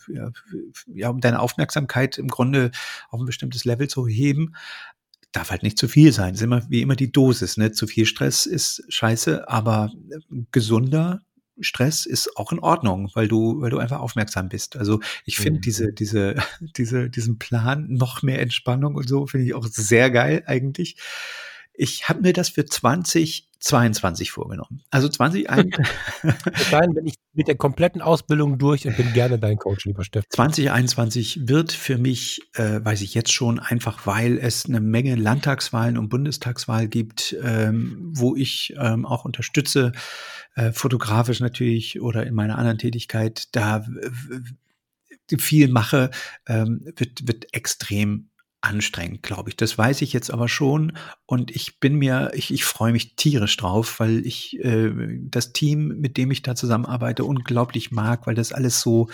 [0.95, 2.70] ja, um deine Aufmerksamkeit im Grunde
[3.09, 4.55] auf ein bestimmtes Level zu heben
[5.33, 6.35] darf halt nicht zu viel sein.
[6.35, 7.57] Das ist immer wie immer die Dosis.
[7.57, 7.72] Ne?
[7.72, 9.91] Zu viel Stress ist scheiße, aber
[10.53, 11.20] gesunder
[11.61, 14.76] Stress ist auch in Ordnung, weil du, weil du einfach aufmerksam bist.
[14.76, 15.62] Also ich finde Mhm.
[15.62, 16.35] diese, diese,
[16.76, 20.97] diese, diesen Plan, noch mehr Entspannung und so, finde ich auch sehr geil eigentlich.
[21.75, 24.83] Ich habe mir das für 2022 vorgenommen.
[24.91, 25.87] Also 2021.
[26.70, 30.27] Dann bin ich mit der kompletten Ausbildung durch und bin gerne dein Coach, lieber Steffen.
[30.31, 35.97] 2021 wird für mich, äh, weiß ich jetzt schon, einfach weil es eine Menge Landtagswahlen
[35.97, 39.93] und Bundestagswahl gibt, ähm, wo ich ähm, auch unterstütze,
[40.55, 43.87] äh, fotografisch natürlich oder in meiner anderen Tätigkeit, da
[45.39, 46.11] viel mache,
[46.47, 48.29] ähm, wird, wird extrem
[48.63, 49.57] anstrengend, glaube ich.
[49.57, 50.93] Das weiß ich jetzt aber schon
[51.27, 56.01] und ich bin mir, ich, ich freue mich tierisch drauf, weil ich äh, das Team,
[56.01, 59.09] mit dem ich da zusammenarbeite, unglaublich mag, weil das alles so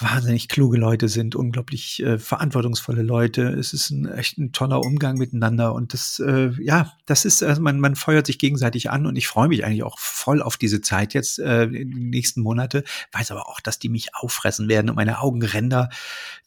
[0.00, 3.42] wahnsinnig kluge Leute sind, unglaublich äh, verantwortungsvolle Leute.
[3.48, 7.60] Es ist ein echt ein toller Umgang miteinander und das, äh, ja, das ist, also
[7.60, 10.80] man, man feuert sich gegenseitig an und ich freue mich eigentlich auch voll auf diese
[10.80, 14.90] Zeit jetzt äh, in den nächsten Monate, weiß aber auch, dass die mich auffressen werden
[14.90, 15.90] und meine Augenränder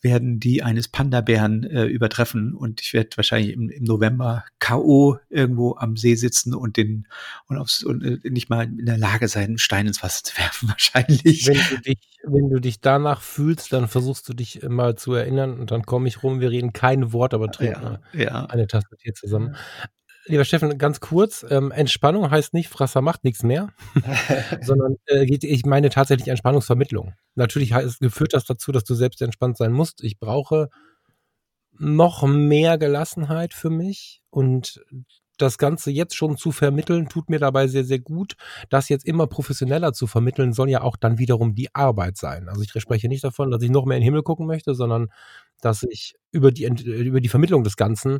[0.02, 5.18] werden die eines Panda-Bären äh, übertreffen und ich werde wahrscheinlich im, im November K.O.
[5.30, 7.08] irgendwo am See sitzen und den
[7.48, 10.38] und, aufs, und äh, nicht mal in der Lage sein, einen Stein ins Wasser zu
[10.38, 11.48] werfen, wahrscheinlich.
[11.48, 13.22] Wenn du dich, wenn du dich danach
[13.70, 17.14] dann versuchst du dich immer zu erinnern und dann komme ich rum, wir reden kein
[17.14, 18.46] Wort, aber trinken ja, ja.
[18.46, 19.56] eine Tasse Tee zusammen.
[20.26, 23.70] Lieber Steffen, ganz kurz, ähm, Entspannung heißt nicht, Frasser macht nichts mehr,
[24.62, 27.14] sondern äh, geht, ich meine tatsächlich Entspannungsvermittlung.
[27.36, 30.04] Natürlich heißt, führt das dazu, dass du selbst entspannt sein musst.
[30.04, 30.70] Ich brauche
[31.72, 34.84] noch mehr Gelassenheit für mich und
[35.42, 38.36] das Ganze jetzt schon zu vermitteln, tut mir dabei sehr, sehr gut.
[38.70, 42.50] Das jetzt immer professioneller zu vermitteln, soll ja auch dann wiederum die Arbeit sein.
[42.50, 45.10] Also ich spreche nicht davon, dass ich noch mehr in den Himmel gucken möchte, sondern
[45.62, 48.20] dass ich über die, über die Vermittlung des Ganzen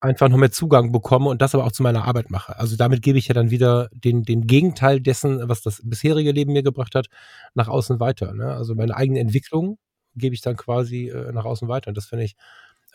[0.00, 2.58] einfach noch mehr Zugang bekomme und das aber auch zu meiner Arbeit mache.
[2.58, 6.52] Also damit gebe ich ja dann wieder den, den Gegenteil dessen, was das bisherige Leben
[6.52, 7.08] mir gebracht hat,
[7.54, 8.32] nach außen weiter.
[8.32, 8.54] Ne?
[8.54, 9.78] Also meine eigene Entwicklung
[10.14, 11.88] gebe ich dann quasi äh, nach außen weiter.
[11.88, 12.36] Und das finde ich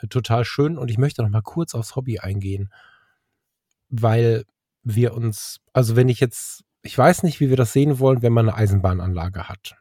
[0.01, 0.77] äh, total schön.
[0.77, 2.71] Und ich möchte noch mal kurz aufs Hobby eingehen,
[3.89, 4.45] weil
[4.83, 8.33] wir uns, also wenn ich jetzt, ich weiß nicht, wie wir das sehen wollen, wenn
[8.33, 9.75] man eine Eisenbahnanlage hat.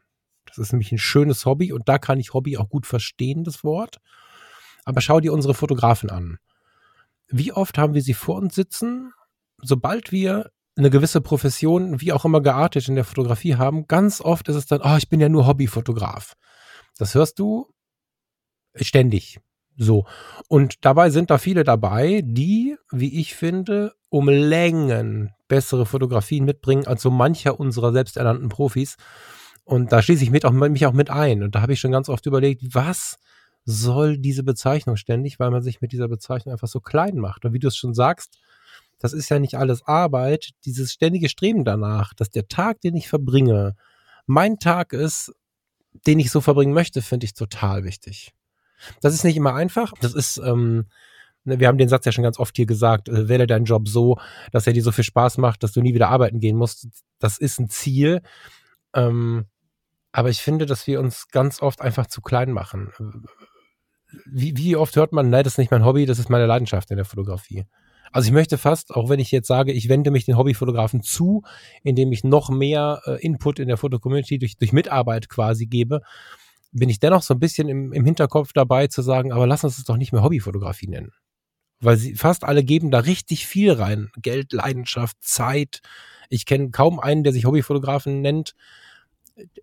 [0.45, 3.63] Das ist nämlich ein schönes Hobby und da kann ich Hobby auch gut verstehen, das
[3.63, 3.99] Wort.
[4.85, 6.39] Aber schau dir unsere Fotografen an
[7.27, 9.13] wie oft haben wir sie vor uns sitzen,
[9.61, 14.49] sobald wir eine gewisse Profession, wie auch immer geartet in der Fotografie haben, ganz oft
[14.49, 16.35] ist es dann, oh, ich bin ja nur Hobbyfotograf.
[16.97, 17.71] Das hörst du
[18.75, 19.39] ständig.
[19.77, 20.05] So.
[20.47, 26.87] Und dabei sind da viele dabei, die, wie ich finde, um Längen bessere Fotografien mitbringen
[26.87, 28.95] als so mancher unserer selbsternannten Profis.
[29.63, 31.43] Und da schließe ich mit auch, mich auch mit ein.
[31.43, 33.17] Und da habe ich schon ganz oft überlegt, was
[33.65, 37.45] soll diese Bezeichnung ständig, weil man sich mit dieser Bezeichnung einfach so klein macht.
[37.45, 38.37] Und wie du es schon sagst,
[38.99, 43.09] das ist ja nicht alles Arbeit, dieses ständige Streben danach, dass der Tag, den ich
[43.09, 43.75] verbringe,
[44.25, 45.33] mein Tag ist,
[46.07, 48.33] den ich so verbringen möchte, finde ich total wichtig.
[49.01, 49.93] Das ist nicht immer einfach.
[50.01, 50.85] Das ist, ähm,
[51.43, 53.87] ne, wir haben den Satz ja schon ganz oft hier gesagt, äh, wähle deinen Job
[53.87, 54.17] so,
[54.51, 56.87] dass er dir so viel Spaß macht, dass du nie wieder arbeiten gehen musst.
[57.19, 58.21] Das ist ein Ziel.
[58.93, 59.45] Ähm,
[60.11, 62.91] aber ich finde, dass wir uns ganz oft einfach zu klein machen
[64.25, 66.91] wie, wie oft hört man, nein, das ist nicht mein Hobby, das ist meine Leidenschaft
[66.91, 67.65] in der Fotografie.
[68.11, 71.43] Also ich möchte fast, auch wenn ich jetzt sage, ich wende mich den Hobbyfotografen zu,
[71.83, 76.01] indem ich noch mehr äh, Input in der Fotocommunity durch, durch Mitarbeit quasi gebe,
[76.75, 79.77] bin ich dennoch so ein bisschen im, im Hinterkopf dabei zu sagen, aber lass uns
[79.77, 81.13] es doch nicht mehr Hobbyfotografie nennen.
[81.79, 84.11] Weil sie fast alle geben da richtig viel rein.
[84.17, 85.81] Geld, Leidenschaft, Zeit.
[86.29, 88.55] Ich kenne kaum einen, der sich Hobbyfotografen nennt,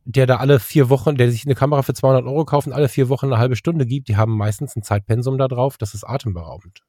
[0.05, 2.89] der da alle vier Wochen, der sich eine Kamera für 200 Euro kauft und alle
[2.89, 6.05] vier Wochen eine halbe Stunde gibt, die haben meistens ein Zeitpensum da drauf, das ist
[6.05, 6.81] atemberaubend.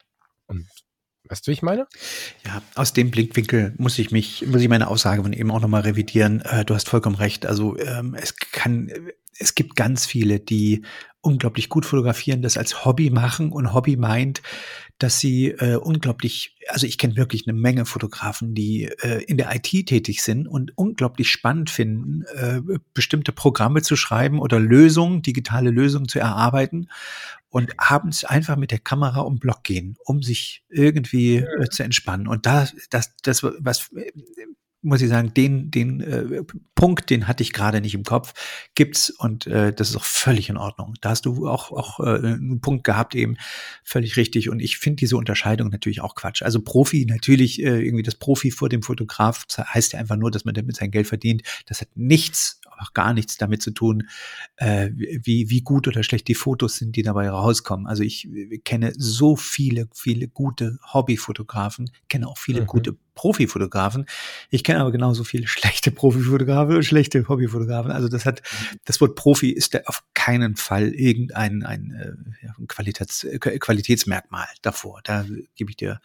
[0.48, 0.68] Und
[1.30, 1.88] weißt du, wie ich meine?
[2.46, 5.82] Ja, aus dem Blickwinkel muss ich mich, muss ich meine Aussage von eben auch nochmal
[5.82, 6.42] revidieren.
[6.42, 7.46] Äh, du hast vollkommen recht.
[7.46, 8.90] Also ähm, es kann,
[9.40, 10.84] es gibt ganz viele, die
[11.22, 14.42] unglaublich gut fotografieren, das als Hobby machen und Hobby meint,
[14.98, 19.56] dass sie äh, unglaublich, also ich kenne wirklich eine Menge Fotografen, die äh, in der
[19.56, 22.62] IT tätig sind und unglaublich spannend finden, äh,
[22.94, 26.90] bestimmte Programme zu schreiben oder Lösungen, digitale Lösungen zu erarbeiten
[27.50, 32.28] und abends einfach mit der Kamera um Block gehen, um sich irgendwie äh, zu entspannen.
[32.28, 33.92] Und da, das, das, was
[34.84, 36.44] muss ich sagen, den, den äh,
[36.76, 38.34] Punkt, den hatte ich gerade nicht im Kopf,
[38.76, 40.94] gibt's und äh, das ist auch völlig in Ordnung.
[41.02, 43.38] Da hast du auch, auch äh, einen Punkt gehabt, eben
[43.84, 44.50] völlig richtig.
[44.50, 46.44] Und ich finde diese Unterscheidung natürlich auch Quatsch.
[46.44, 50.46] Also Profi, natürlich, äh, irgendwie das Profi vor dem Fotograf heißt ja einfach nur, dass
[50.46, 51.44] man damit sein Geld verdient.
[51.68, 54.08] Das hat nichts auch gar nichts damit zu tun,
[54.58, 57.88] äh, wie, wie gut oder schlecht die Fotos sind, die dabei rauskommen.
[57.88, 58.28] Also ich
[58.66, 62.68] kenne so viele, viele gute Hobbyfotografen, kenne auch viele mhm.
[62.68, 64.06] gute Profifotografen.
[64.50, 67.92] Ich kenne aber genauso viele schlechte Profifotografen und schlechte Hobbyfotografen.
[67.92, 68.42] Also das hat,
[68.86, 75.02] das Wort Profi ist da auf keinen Fall irgendein ein, äh, ein Qualitäts, Qualitätsmerkmal davor.
[75.04, 76.00] Da gebe ich dir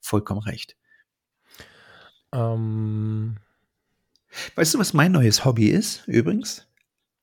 [0.00, 0.76] vollkommen recht.
[2.32, 3.36] Ähm.
[4.54, 6.66] Weißt du, was mein neues Hobby ist, übrigens?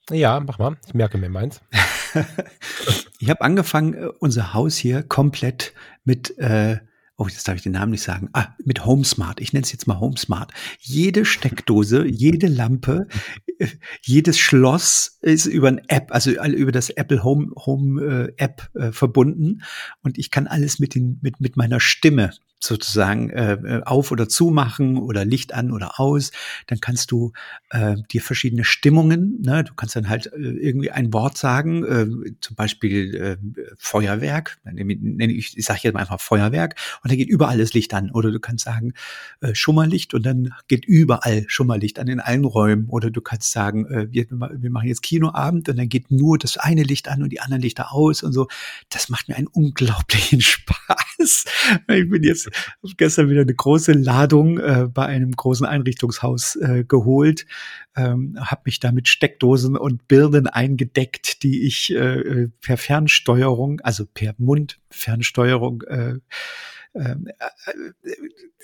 [0.10, 0.78] Ja, mach mal.
[0.86, 1.62] Ich merke mir meins.
[3.20, 6.80] ich habe angefangen, äh, unser Haus hier komplett mit äh,
[7.18, 9.40] oh, jetzt darf ich den Namen nicht sagen, ah, mit HomeSmart.
[9.40, 10.52] Ich nenne es jetzt mal HomeSmart.
[10.80, 13.08] Jede Steckdose, jede Lampe,
[13.60, 13.68] äh,
[14.02, 18.92] jedes Schloss ist über ein App, also über das Apple Home, Home äh, App äh,
[18.92, 19.64] verbunden
[20.02, 24.28] und ich kann alles mit, den, mit, mit meiner Stimme sozusagen äh, äh, auf oder
[24.28, 26.32] zumachen oder Licht an oder aus.
[26.68, 27.32] Dann kannst du
[27.70, 29.64] äh, dir verschiedene Stimmungen, ne?
[29.64, 33.38] du kannst dann halt äh, irgendwie ein Wort sagen, äh, zum Beispiel äh,
[33.78, 36.76] Feuerwerk, ich, ich sage jetzt mal einfach Feuerwerk
[37.06, 38.10] und dann geht überall das Licht an.
[38.10, 38.94] Oder du kannst sagen
[39.40, 42.90] äh, Schummerlicht und dann geht überall Schummerlicht an in allen Räumen.
[42.90, 46.58] Oder du kannst sagen, äh, wir, wir machen jetzt Kinoabend und dann geht nur das
[46.58, 48.48] eine Licht an und die anderen Lichter aus und so.
[48.90, 51.46] Das macht mir einen unglaublichen Spaß.
[51.90, 52.50] Ich bin jetzt
[52.98, 57.46] gestern wieder eine große Ladung äh, bei einem großen Einrichtungshaus äh, geholt,
[57.96, 64.08] ähm, habe mich da mit Steckdosen und Birnen eingedeckt, die ich äh, per Fernsteuerung, also
[64.08, 66.16] per Mundfernsteuerung äh,
[66.96, 67.16] äh,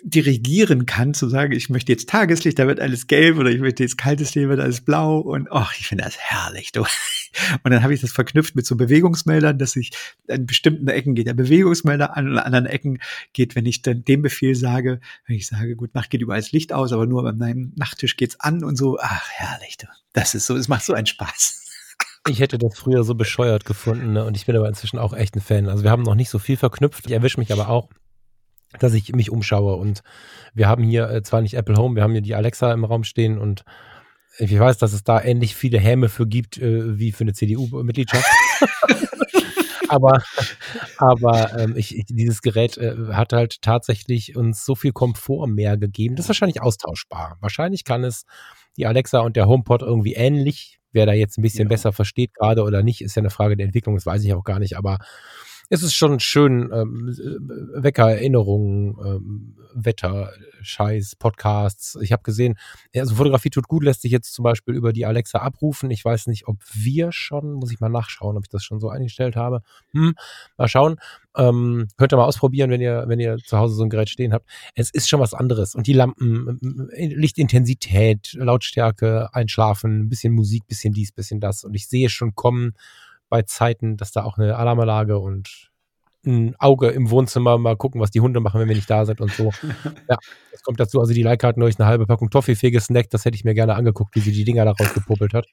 [0.03, 3.83] dirigieren kann, zu sagen, ich möchte jetzt Tageslicht, da wird alles gelb oder ich möchte
[3.83, 6.71] jetzt kaltes Licht, wird alles blau und ach, ich finde das herrlich.
[6.71, 6.85] Du.
[7.63, 9.91] Und dann habe ich das verknüpft mit so Bewegungsmeldern, dass ich
[10.29, 12.99] an bestimmten Ecken geht der Bewegungsmelder an an anderen Ecken
[13.31, 16.51] geht, wenn ich dann den Befehl sage, wenn ich sage, gut, Nacht geht überall das
[16.51, 19.77] Licht aus, aber nur bei meinem Nachttisch geht's an und so, ach, herrlich.
[19.77, 19.87] Du.
[20.11, 21.59] Das ist so, es macht so einen Spaß.
[22.29, 24.23] Ich hätte das früher so bescheuert gefunden ne?
[24.23, 25.67] und ich bin aber inzwischen auch echt ein Fan.
[25.67, 27.07] Also wir haben noch nicht so viel verknüpft.
[27.07, 27.89] Ich erwische mich aber auch
[28.79, 29.75] dass ich mich umschaue.
[29.75, 30.01] Und
[30.53, 33.03] wir haben hier äh, zwar nicht Apple Home, wir haben hier die Alexa im Raum
[33.03, 33.63] stehen und
[34.37, 38.25] ich weiß, dass es da ähnlich viele Häme für gibt äh, wie für eine CDU-Mitgliedschaft.
[39.89, 40.23] aber
[40.97, 45.77] aber ähm, ich, ich, dieses Gerät äh, hat halt tatsächlich uns so viel Komfort mehr
[45.77, 46.15] gegeben.
[46.15, 47.37] Das ist wahrscheinlich austauschbar.
[47.41, 48.23] Wahrscheinlich kann es
[48.77, 50.79] die Alexa und der HomePod irgendwie ähnlich.
[50.93, 51.69] Wer da jetzt ein bisschen ja.
[51.69, 54.43] besser versteht gerade oder nicht, ist ja eine Frage der Entwicklung, das weiß ich auch
[54.43, 54.77] gar nicht.
[54.77, 54.97] Aber
[55.73, 57.15] es ist schon schön, ähm,
[57.75, 61.97] Weckererinnerungen, ähm, Wetter, Scheiß, Podcasts.
[62.01, 62.57] Ich habe gesehen,
[62.93, 65.89] also Fotografie tut gut, lässt sich jetzt zum Beispiel über die Alexa abrufen.
[65.89, 68.89] Ich weiß nicht, ob wir schon, muss ich mal nachschauen, ob ich das schon so
[68.89, 69.61] eingestellt habe.
[69.93, 70.13] Hm,
[70.57, 70.97] mal schauen.
[71.37, 74.33] Ähm, könnt ihr mal ausprobieren, wenn ihr, wenn ihr zu Hause so ein Gerät stehen
[74.33, 74.49] habt.
[74.75, 75.73] Es ist schon was anderes.
[75.73, 76.59] Und die Lampen,
[76.91, 81.63] Lichtintensität, Lautstärke, Einschlafen, ein bisschen Musik, bisschen dies, bisschen das.
[81.63, 82.73] Und ich sehe schon kommen,
[83.31, 85.71] bei Zeiten, dass da auch eine Alarmanlage und
[86.25, 89.21] ein Auge im Wohnzimmer, mal gucken, was die Hunde machen, wenn wir nicht da sind
[89.21, 89.51] und so.
[90.09, 90.17] ja,
[90.51, 90.99] das kommt dazu.
[90.99, 93.73] Also die Leica hat neulich eine halbe Packung Toffifee gesnackt, das hätte ich mir gerne
[93.73, 95.47] angeguckt, wie sie die Dinger da rausgepuppelt hat.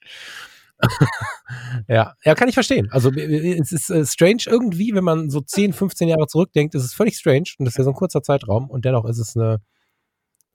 [1.87, 2.89] ja, ja, kann ich verstehen.
[2.91, 6.93] Also es ist äh, strange irgendwie, wenn man so 10, 15 Jahre zurückdenkt, ist es
[6.93, 9.61] völlig strange und das ist ja so ein kurzer Zeitraum und dennoch ist es eine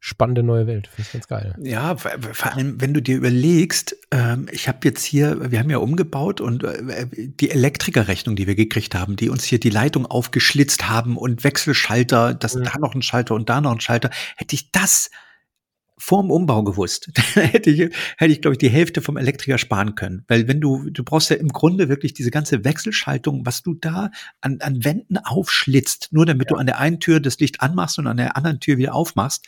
[0.05, 0.89] spannende neue Welt.
[0.89, 1.55] Finde ich ganz geil.
[1.63, 5.79] Ja, vor allem, wenn du dir überlegst, ähm, ich habe jetzt hier, wir haben ja
[5.79, 10.91] umgebaut und äh, die Elektrikerrechnung, die wir gekriegt haben, die uns hier die Leitung aufgeschlitzt
[10.91, 12.65] haben und Wechselschalter, das mhm.
[12.65, 15.09] da noch ein Schalter und da noch ein Schalter, hätte ich das
[15.97, 19.95] vorm Umbau gewusst, dann hätte ich, hätte ich, glaube ich, die Hälfte vom Elektriker sparen
[19.95, 20.25] können.
[20.29, 24.11] Weil wenn du, du brauchst ja im Grunde wirklich diese ganze Wechselschaltung, was du da
[24.41, 26.55] an, an Wänden aufschlitzt, nur damit ja.
[26.55, 29.47] du an der einen Tür das Licht anmachst und an der anderen Tür wieder aufmachst,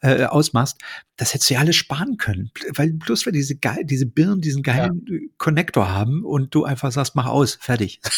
[0.00, 0.78] äh, ausmachst,
[1.16, 2.50] das hättest du ja alles sparen können.
[2.74, 5.18] Weil bloß weil diese geil, diese Birnen diesen geilen ja.
[5.38, 8.00] Konnektor haben und du einfach sagst, mach aus, fertig.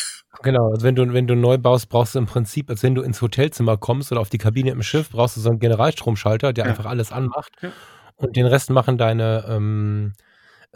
[0.42, 3.02] Genau, also wenn du, wenn du neu baust, brauchst du im Prinzip, als wenn du
[3.02, 6.64] ins Hotelzimmer kommst oder auf die Kabine im Schiff, brauchst du so einen Generalstromschalter, der
[6.64, 6.70] ja.
[6.70, 7.50] einfach alles anmacht.
[7.60, 7.72] Ja.
[8.16, 10.12] Und den Rest machen deine, ähm,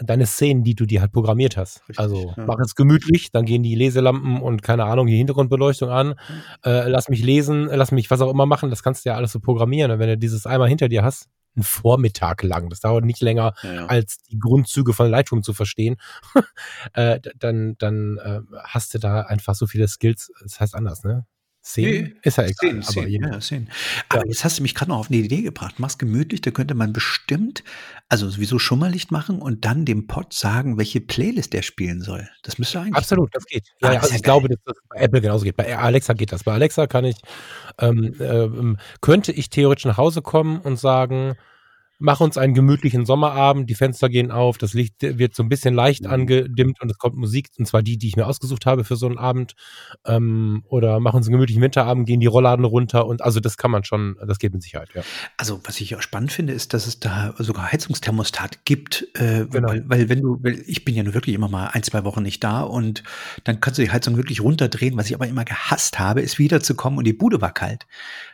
[0.04, 1.80] deine Szenen, die du dir halt programmiert hast.
[1.88, 2.44] Richtig, also ja.
[2.46, 6.14] mach es gemütlich, dann gehen die Leselampen und keine Ahnung, die Hintergrundbeleuchtung an.
[6.64, 9.32] Äh, lass mich lesen, lass mich was auch immer machen, das kannst du ja alles
[9.32, 9.90] so programmieren.
[9.90, 12.70] Und wenn du dieses einmal hinter dir hast, einen Vormittag lang.
[12.70, 13.86] Das dauert nicht länger, ja, ja.
[13.86, 15.96] als die Grundzüge von Lightroom zu verstehen.
[16.94, 20.32] äh, dann dann äh, hast du da einfach so viele Skills.
[20.42, 21.26] Das heißt anders, ne?
[21.64, 22.02] Szenen?
[22.02, 22.54] Nee, ist ja egal.
[22.54, 23.70] Szenen, aber, Szenen, ja, Szenen.
[24.08, 24.28] aber ja.
[24.28, 25.76] jetzt hast du mich gerade noch auf eine Idee gebracht.
[25.78, 27.62] Mach's gemütlich, da könnte man bestimmt,
[28.08, 32.28] also sowieso Schummerlicht machen und dann dem Pod sagen, welche Playlist der spielen soll.
[32.42, 32.96] Das müsste eigentlich.
[32.96, 33.68] Absolut, das geht.
[33.80, 34.24] Ja, ah, das also ich geil.
[34.24, 35.56] glaube, dass das bei Apple genauso geht.
[35.56, 36.42] Bei Alexa geht das.
[36.42, 37.16] Bei Alexa kann ich,
[37.78, 41.36] ähm, ähm, könnte ich theoretisch nach Hause kommen und sagen,
[42.02, 45.74] mach uns einen gemütlichen Sommerabend, die Fenster gehen auf, das Licht wird so ein bisschen
[45.74, 46.10] leicht mhm.
[46.10, 49.06] angedimmt und es kommt Musik, und zwar die, die ich mir ausgesucht habe für so
[49.06, 49.54] einen Abend.
[50.04, 53.70] Ähm, oder mach uns einen gemütlichen Winterabend, gehen die Rollladen runter und also das kann
[53.70, 55.02] man schon, das geht mit Sicherheit, ja.
[55.36, 59.68] Also was ich auch spannend finde, ist, dass es da sogar Heizungsthermostat gibt, äh, genau.
[59.68, 62.22] weil, weil wenn du, weil ich bin ja nur wirklich immer mal ein, zwei Wochen
[62.22, 63.04] nicht da und
[63.44, 64.96] dann kannst du die Heizung wirklich runterdrehen.
[64.96, 67.86] Was ich aber immer gehasst habe, ist wiederzukommen und die Bude war kalt.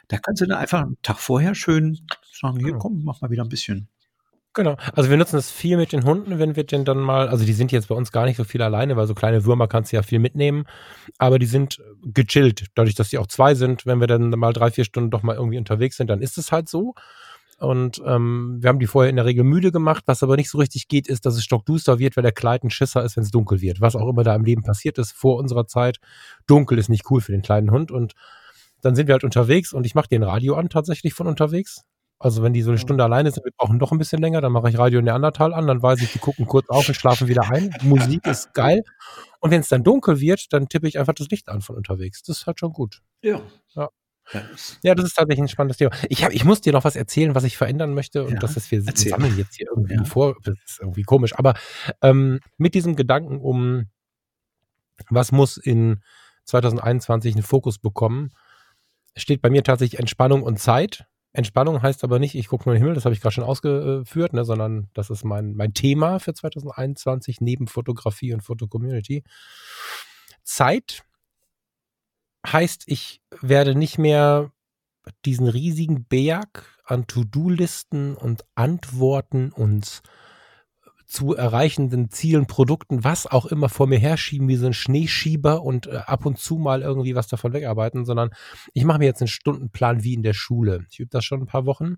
[0.08, 1.98] Da kannst du dann einfach einen Tag vorher schön
[2.38, 2.78] sagen, hier genau.
[2.78, 3.88] komm, mach mal wieder ein bisschen.
[4.54, 4.76] Genau.
[4.94, 7.52] Also wir nutzen das viel mit den Hunden, wenn wir den dann mal, also die
[7.52, 9.96] sind jetzt bei uns gar nicht so viel alleine, weil so kleine Würmer kannst du
[9.96, 10.64] ja viel mitnehmen,
[11.18, 12.66] aber die sind gechillt.
[12.74, 15.36] Dadurch, dass die auch zwei sind, wenn wir dann mal drei, vier Stunden doch mal
[15.36, 16.94] irgendwie unterwegs sind, dann ist es halt so.
[17.58, 20.04] Und ähm, wir haben die vorher in der Regel müde gemacht.
[20.06, 22.70] Was aber nicht so richtig geht, ist, dass es stockduster wird, weil der Kleid ein
[22.70, 23.80] Schisser ist, wenn es dunkel wird.
[23.80, 25.98] Was auch immer da im Leben passiert ist vor unserer Zeit.
[26.46, 27.90] Dunkel ist nicht cool für den kleinen Hund.
[27.90, 28.14] Und
[28.80, 31.84] dann sind wir halt unterwegs und ich mache den Radio an tatsächlich von unterwegs.
[32.20, 34.50] Also wenn die so eine Stunde alleine sind, wir brauchen doch ein bisschen länger, dann
[34.50, 37.48] mache ich Radio Neandertal an, dann weiß ich, die gucken kurz auf und schlafen wieder
[37.50, 37.70] ein.
[37.82, 38.82] Musik ist geil.
[39.40, 42.22] Und wenn es dann dunkel wird, dann tippe ich einfach das Licht an von unterwegs.
[42.22, 43.02] Das ist halt schon gut.
[43.22, 43.40] Ja.
[43.74, 43.88] Ja.
[44.82, 45.90] Ja, das ist tatsächlich ein spannendes Thema.
[46.08, 48.24] Ich, hab, ich muss dir noch was erzählen, was ich verändern möchte.
[48.24, 49.10] Und ja, das ist, wir erzähl.
[49.10, 50.04] sammeln jetzt hier irgendwie ja.
[50.04, 50.36] vor.
[50.44, 51.38] Das ist irgendwie komisch.
[51.38, 51.54] Aber
[52.02, 53.86] ähm, mit diesem Gedanken um,
[55.08, 56.02] was muss in
[56.44, 58.30] 2021 einen Fokus bekommen,
[59.16, 61.06] steht bei mir tatsächlich Entspannung und Zeit.
[61.32, 63.44] Entspannung heißt aber nicht, ich gucke nur in den Himmel, das habe ich gerade schon
[63.44, 69.24] ausgeführt, ne, sondern das ist mein, mein Thema für 2021 neben Fotografie und Fotocommunity.
[70.42, 71.02] Zeit
[72.46, 74.52] heißt, ich werde nicht mehr
[75.24, 80.02] diesen riesigen Berg an To-Do-Listen und Antworten und
[81.08, 85.86] zu erreichenden Zielen, Produkten, was auch immer vor mir herschieben, wie so ein Schneeschieber und
[85.86, 88.30] äh, ab und zu mal irgendwie was davon wegarbeiten, sondern
[88.74, 90.86] ich mache mir jetzt einen Stundenplan wie in der Schule.
[90.90, 91.96] Ich übe das schon ein paar Wochen.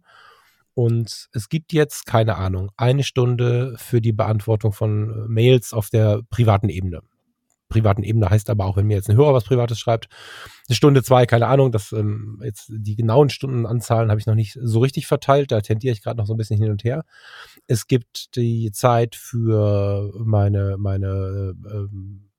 [0.75, 5.91] Und es gibt jetzt, keine Ahnung, eine Stunde für die Beantwortung von äh, Mails auf
[5.91, 7.03] der privaten Ebene
[7.71, 10.09] privaten Ebene heißt aber auch, wenn mir jetzt ein Hörer was Privates schreibt,
[10.69, 14.59] eine Stunde, zwei, keine Ahnung, das ähm, jetzt die genauen Stundenanzahlen habe ich noch nicht
[14.61, 17.05] so richtig verteilt, da tendiere ich gerade noch so ein bisschen hin und her.
[17.67, 22.31] Es gibt die Zeit für meine, meine, ähm,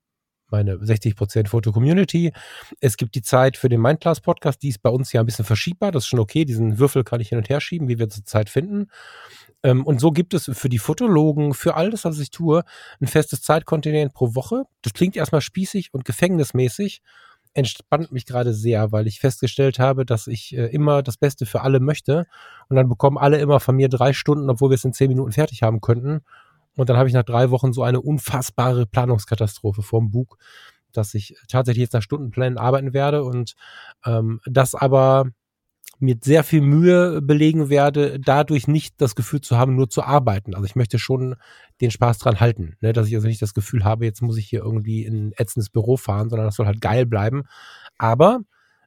[0.52, 2.32] meine 60% Foto-Community.
[2.78, 5.90] Es gibt die Zeit für den Mindclass-Podcast, die ist bei uns ja ein bisschen verschiebbar,
[5.90, 8.24] das ist schon okay, diesen Würfel kann ich hin und her schieben, wie wir zur
[8.24, 8.86] Zeit finden.
[9.62, 12.64] Ähm, und so gibt es für die Fotologen, für all das, was ich tue,
[13.00, 14.64] ein festes Zeitkontinent pro Woche.
[14.82, 17.02] Das klingt erstmal spießig und gefängnismäßig,
[17.54, 21.60] entspannt mich gerade sehr, weil ich festgestellt habe, dass ich äh, immer das Beste für
[21.60, 22.26] alle möchte.
[22.68, 25.32] Und dann bekommen alle immer von mir drei Stunden, obwohl wir es in zehn Minuten
[25.32, 26.22] fertig haben könnten.
[26.76, 30.38] Und dann habe ich nach drei Wochen so eine unfassbare Planungskatastrophe vorm Bug,
[30.92, 33.54] dass ich tatsächlich jetzt nach Stundenplänen arbeiten werde und
[34.06, 35.26] ähm, das aber
[36.02, 40.54] mit sehr viel Mühe belegen werde, dadurch nicht das Gefühl zu haben, nur zu arbeiten.
[40.54, 41.36] Also ich möchte schon
[41.80, 42.92] den Spaß dran halten, ne?
[42.92, 45.70] dass ich also nicht das Gefühl habe, jetzt muss ich hier irgendwie in ein ätzendes
[45.70, 47.44] Büro fahren, sondern das soll halt geil bleiben.
[47.98, 48.40] Aber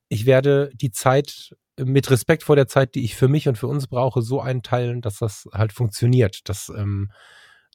[0.10, 3.68] ich werde die Zeit mit Respekt vor der Zeit, die ich für mich und für
[3.68, 6.42] uns brauche, so einteilen, dass das halt funktioniert.
[6.46, 7.12] Das ähm,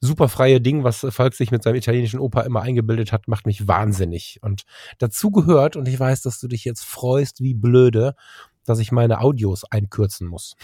[0.01, 3.69] super freie Ding, was Falk sich mit seinem italienischen Opa immer eingebildet hat, macht mich
[3.69, 4.39] wahnsinnig.
[4.43, 4.63] Und
[4.99, 8.15] dazu gehört, und ich weiß, dass du dich jetzt freust wie blöde,
[8.71, 10.57] dass ich meine Audios einkürzen muss.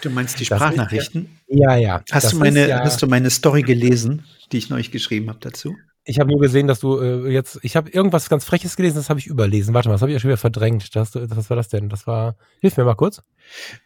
[0.00, 1.38] Du meinst die Sprachnachrichten?
[1.46, 2.02] Ja, ja.
[2.10, 5.76] Hast, du meine, ja, hast du meine Story gelesen, die ich neulich geschrieben habe dazu?
[6.04, 9.08] Ich habe nur gesehen, dass du äh, jetzt, ich habe irgendwas ganz Freches gelesen, das
[9.08, 9.72] habe ich überlesen.
[9.72, 10.96] Warte mal, das habe ich ja schon wieder verdrängt.
[10.96, 11.88] Das, was war das denn?
[11.88, 13.22] Das war, hilf mir mal kurz.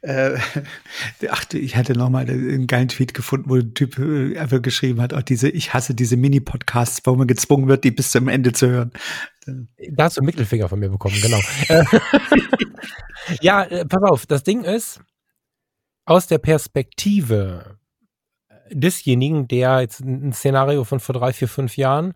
[0.01, 0.39] Äh,
[1.29, 5.13] ach, ich hatte nochmal einen geilen Tweet gefunden, wo ein Typ äh, einfach geschrieben hat,
[5.13, 8.69] auch diese, ich hasse diese Mini-Podcasts, wo man gezwungen wird, die bis zum Ende zu
[8.69, 8.93] hören.
[9.91, 11.41] Da hast du einen Mittelfinger von mir bekommen, genau.
[13.43, 15.01] ja, äh, pass auf, das Ding ist,
[16.07, 17.79] aus der Perspektive
[18.71, 22.15] desjenigen, der jetzt ein Szenario von vor drei, vier, fünf Jahren.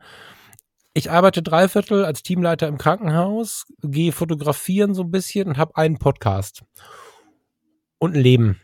[0.92, 5.98] Ich arbeite dreiviertel als Teamleiter im Krankenhaus, gehe fotografieren so ein bisschen und habe einen
[5.98, 6.64] Podcast
[7.98, 8.60] und ein Leben.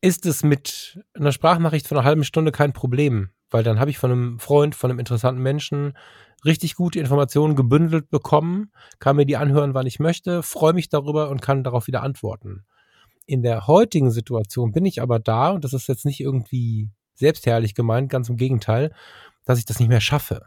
[0.00, 3.98] Ist es mit einer Sprachnachricht von einer halben Stunde kein Problem, weil dann habe ich
[3.98, 5.96] von einem Freund, von einem interessanten Menschen
[6.44, 11.30] richtig gute Informationen gebündelt bekommen, kann mir die anhören, wann ich möchte, freue mich darüber
[11.30, 12.64] und kann darauf wieder antworten.
[13.26, 17.74] In der heutigen Situation bin ich aber da und das ist jetzt nicht irgendwie selbstherrlich
[17.74, 18.92] gemeint, ganz im Gegenteil,
[19.44, 20.46] dass ich das nicht mehr schaffe.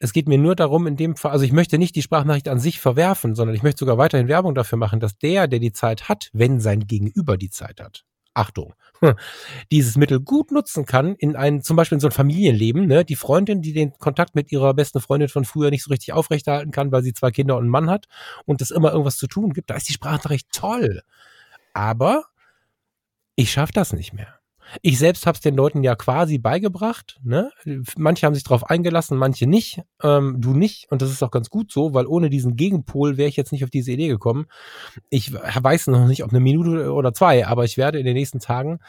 [0.00, 2.58] Es geht mir nur darum, in dem Fall, also ich möchte nicht die Sprachnachricht an
[2.58, 6.08] sich verwerfen, sondern ich möchte sogar weiterhin Werbung dafür machen, dass der, der die Zeit
[6.08, 8.74] hat, wenn sein Gegenüber die Zeit hat, Achtung,
[9.72, 13.04] dieses Mittel gut nutzen kann in ein, zum Beispiel in so ein Familienleben, ne?
[13.04, 16.70] Die Freundin, die den Kontakt mit ihrer besten Freundin von früher nicht so richtig aufrechterhalten
[16.72, 18.06] kann, weil sie zwei Kinder und einen Mann hat
[18.46, 21.02] und es immer irgendwas zu tun gibt, da ist die Sprachnachricht toll.
[21.74, 22.24] Aber
[23.36, 24.39] Ich schaffe das nicht mehr.
[24.82, 27.18] Ich selbst habe es den Leuten ja quasi beigebracht.
[27.22, 27.50] Ne?
[27.96, 29.82] Manche haben sich darauf eingelassen, manche nicht.
[30.02, 30.90] Ähm, du nicht.
[30.90, 33.64] Und das ist auch ganz gut so, weil ohne diesen Gegenpol wäre ich jetzt nicht
[33.64, 34.46] auf diese Idee gekommen.
[35.08, 38.40] Ich weiß noch nicht, ob eine Minute oder zwei, aber ich werde in den nächsten
[38.40, 38.80] Tagen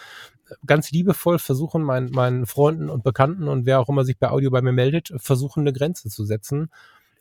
[0.66, 4.52] ganz liebevoll versuchen, meinen, meinen Freunden und Bekannten und wer auch immer sich bei Audio
[4.52, 6.70] bei mir meldet, versuchen, eine Grenze zu setzen.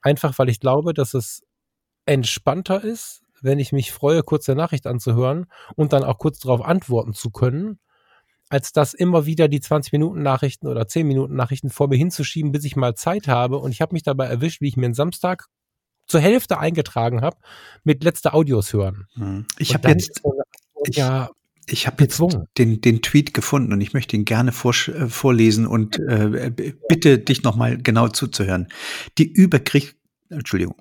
[0.02, 1.44] Einfach weil ich glaube, dass es
[2.06, 5.46] entspannter ist, wenn ich mich freue, kurze Nachricht anzuhören
[5.76, 7.78] und dann auch kurz darauf antworten zu können,
[8.50, 12.52] als das immer wieder die 20 Minuten Nachrichten oder 10 Minuten Nachrichten vor mir hinzuschieben,
[12.52, 13.58] bis ich mal Zeit habe.
[13.58, 15.46] Und ich habe mich dabei erwischt, wie ich mir einen Samstag
[16.06, 17.36] zur Hälfte eingetragen habe,
[17.84, 19.06] mit letzte Audios hören.
[19.14, 19.46] Hm.
[19.58, 20.20] Ich habe jetzt,
[20.84, 21.30] ich, ja,
[21.66, 22.20] ich habe jetzt
[22.58, 26.50] den, den Tweet gefunden und ich möchte ihn gerne vor, äh, vorlesen und äh,
[26.88, 28.66] bitte dich nochmal genau zuzuhören.
[29.18, 29.94] Die Überkrieg,
[30.30, 30.76] Entschuldigung,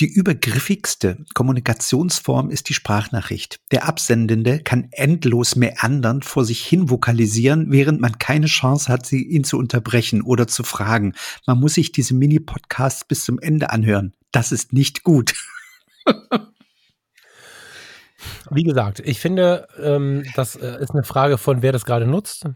[0.00, 3.60] die übergriffigste Kommunikationsform ist die Sprachnachricht.
[3.70, 9.22] Der Absendende kann endlos meandern vor sich hin vokalisieren, während man keine Chance hat, sie,
[9.22, 11.14] ihn zu unterbrechen oder zu fragen.
[11.46, 14.14] Man muss sich diese Mini-Podcasts bis zum Ende anhören.
[14.32, 15.34] Das ist nicht gut.
[18.50, 22.46] Wie gesagt, ich finde, ähm, das äh, ist eine Frage von, wer das gerade nutzt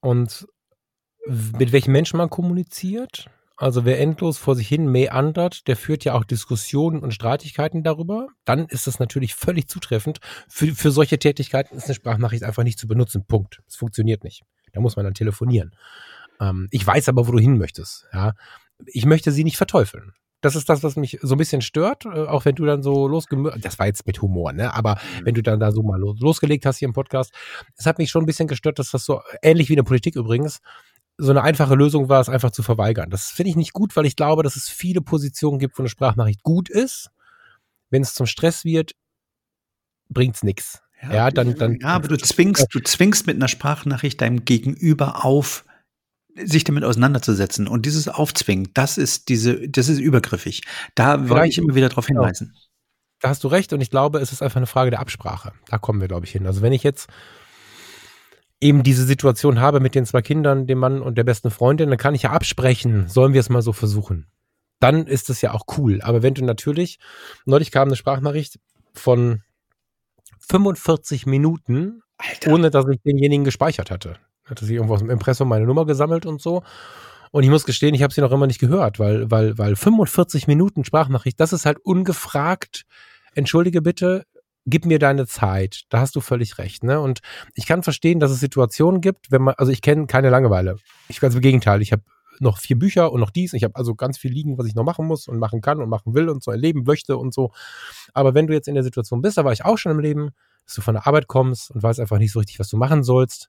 [0.00, 0.46] und
[1.26, 3.26] mit welchen Menschen man kommuniziert.
[3.62, 8.26] Also wer endlos vor sich hin meandert, der führt ja auch Diskussionen und Streitigkeiten darüber.
[8.44, 10.18] Dann ist das natürlich völlig zutreffend.
[10.48, 13.24] Für, für solche Tätigkeiten ist eine Sprachnachricht einfach nicht zu benutzen.
[13.24, 13.62] Punkt.
[13.68, 14.42] Es funktioniert nicht.
[14.72, 15.76] Da muss man dann telefonieren.
[16.40, 18.04] Ähm, ich weiß aber, wo du hin möchtest.
[18.12, 18.32] Ja,
[18.84, 20.12] ich möchte sie nicht verteufeln.
[20.40, 23.06] Das ist das, was mich so ein bisschen stört, äh, auch wenn du dann so
[23.06, 24.74] losgemö das war jetzt mit Humor, ne?
[24.74, 25.26] Aber mhm.
[25.26, 27.32] wenn du dann da so mal losgelegt hast hier im Podcast,
[27.76, 30.16] es hat mich schon ein bisschen gestört, dass das so ähnlich wie in der Politik
[30.16, 30.58] übrigens,
[31.22, 33.08] so eine einfache Lösung war, es einfach zu verweigern.
[33.08, 35.88] Das finde ich nicht gut, weil ich glaube, dass es viele Positionen gibt, wo eine
[35.88, 37.10] Sprachnachricht gut ist.
[37.90, 38.92] Wenn es zum Stress wird,
[40.08, 40.82] bringt's nix.
[41.00, 41.78] Ja, ja, dann, dann.
[41.80, 45.64] Ja, aber du zwingst, du zwingst mit einer Sprachnachricht deinem Gegenüber auf,
[46.34, 47.68] sich damit auseinanderzusetzen.
[47.68, 50.62] Und dieses Aufzwingen, das ist diese, das ist übergriffig.
[50.96, 52.22] Da wollte ich immer wieder darauf genau.
[52.22, 52.56] hinweisen.
[53.20, 55.52] Da hast du recht und ich glaube, es ist einfach eine Frage der Absprache.
[55.68, 56.46] Da kommen wir, glaube ich, hin.
[56.46, 57.08] Also wenn ich jetzt
[58.62, 61.98] eben diese Situation habe mit den zwei Kindern, dem Mann und der besten Freundin, dann
[61.98, 64.26] kann ich ja absprechen, sollen wir es mal so versuchen.
[64.78, 66.00] Dann ist es ja auch cool.
[66.02, 66.98] Aber wenn du natürlich,
[67.44, 68.58] neulich kam eine Sprachnachricht
[68.94, 69.42] von
[70.48, 72.52] 45 Minuten, Alter.
[72.52, 74.16] ohne dass ich denjenigen gespeichert hatte.
[74.44, 76.62] Hatte sie irgendwo aus dem Impressum meine Nummer gesammelt und so.
[77.30, 80.46] Und ich muss gestehen, ich habe sie noch immer nicht gehört, weil, weil, weil 45
[80.46, 82.84] Minuten Sprachnachricht, das ist halt ungefragt.
[83.34, 84.26] Entschuldige bitte,
[84.66, 85.82] gib mir deine Zeit.
[85.88, 86.84] Da hast du völlig recht.
[86.84, 87.00] Ne?
[87.00, 87.20] Und
[87.54, 90.76] ich kann verstehen, dass es Situationen gibt, wenn man, also ich kenne keine Langeweile.
[91.08, 92.02] Ich ganz im Gegenteil, ich habe
[92.40, 93.52] noch vier Bücher und noch dies.
[93.52, 95.88] Ich habe also ganz viel liegen, was ich noch machen muss und machen kann und
[95.88, 97.52] machen will und so erleben möchte und so.
[98.14, 100.30] Aber wenn du jetzt in der Situation bist, da war ich auch schon im Leben,
[100.64, 103.02] dass du von der Arbeit kommst und weißt einfach nicht so richtig, was du machen
[103.02, 103.48] sollst.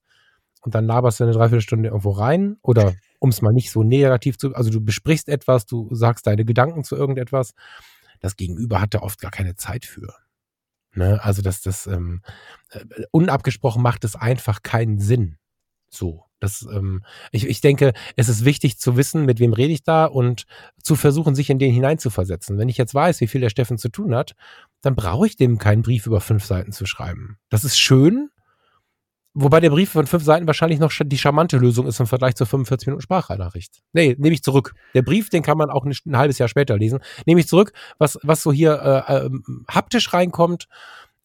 [0.61, 4.38] Und dann laberst du eine Dreiviertelstunde irgendwo rein oder um es mal nicht so negativ
[4.38, 7.53] zu, also du besprichst etwas, du sagst deine Gedanken zu irgendetwas.
[8.22, 10.14] Das Gegenüber hat da oft gar keine Zeit für.
[10.94, 11.20] Ne?
[11.24, 12.22] Also dass das ähm,
[12.70, 12.80] äh,
[13.12, 15.38] unabgesprochen macht es einfach keinen Sinn.
[15.89, 19.84] So, das, ähm, ich, ich denke, es ist wichtig zu wissen, mit wem rede ich
[19.84, 20.46] da und
[20.82, 22.58] zu versuchen, sich in den hineinzuversetzen.
[22.58, 24.34] Wenn ich jetzt weiß, wie viel der Steffen zu tun hat,
[24.82, 27.38] dann brauche ich dem keinen Brief über fünf Seiten zu schreiben.
[27.50, 28.30] Das ist schön,
[29.36, 32.46] Wobei der Brief von fünf Seiten wahrscheinlich noch die charmante Lösung ist im Vergleich zur
[32.46, 33.82] 45 Minuten Sprachnachricht.
[33.92, 34.76] Nee, nehme ich zurück.
[34.94, 37.00] Der Brief, den kann man auch ein, ein halbes Jahr später lesen.
[37.26, 37.74] Nehme ich zurück.
[37.98, 39.30] Was, was so hier äh, äh,
[39.68, 40.68] haptisch reinkommt,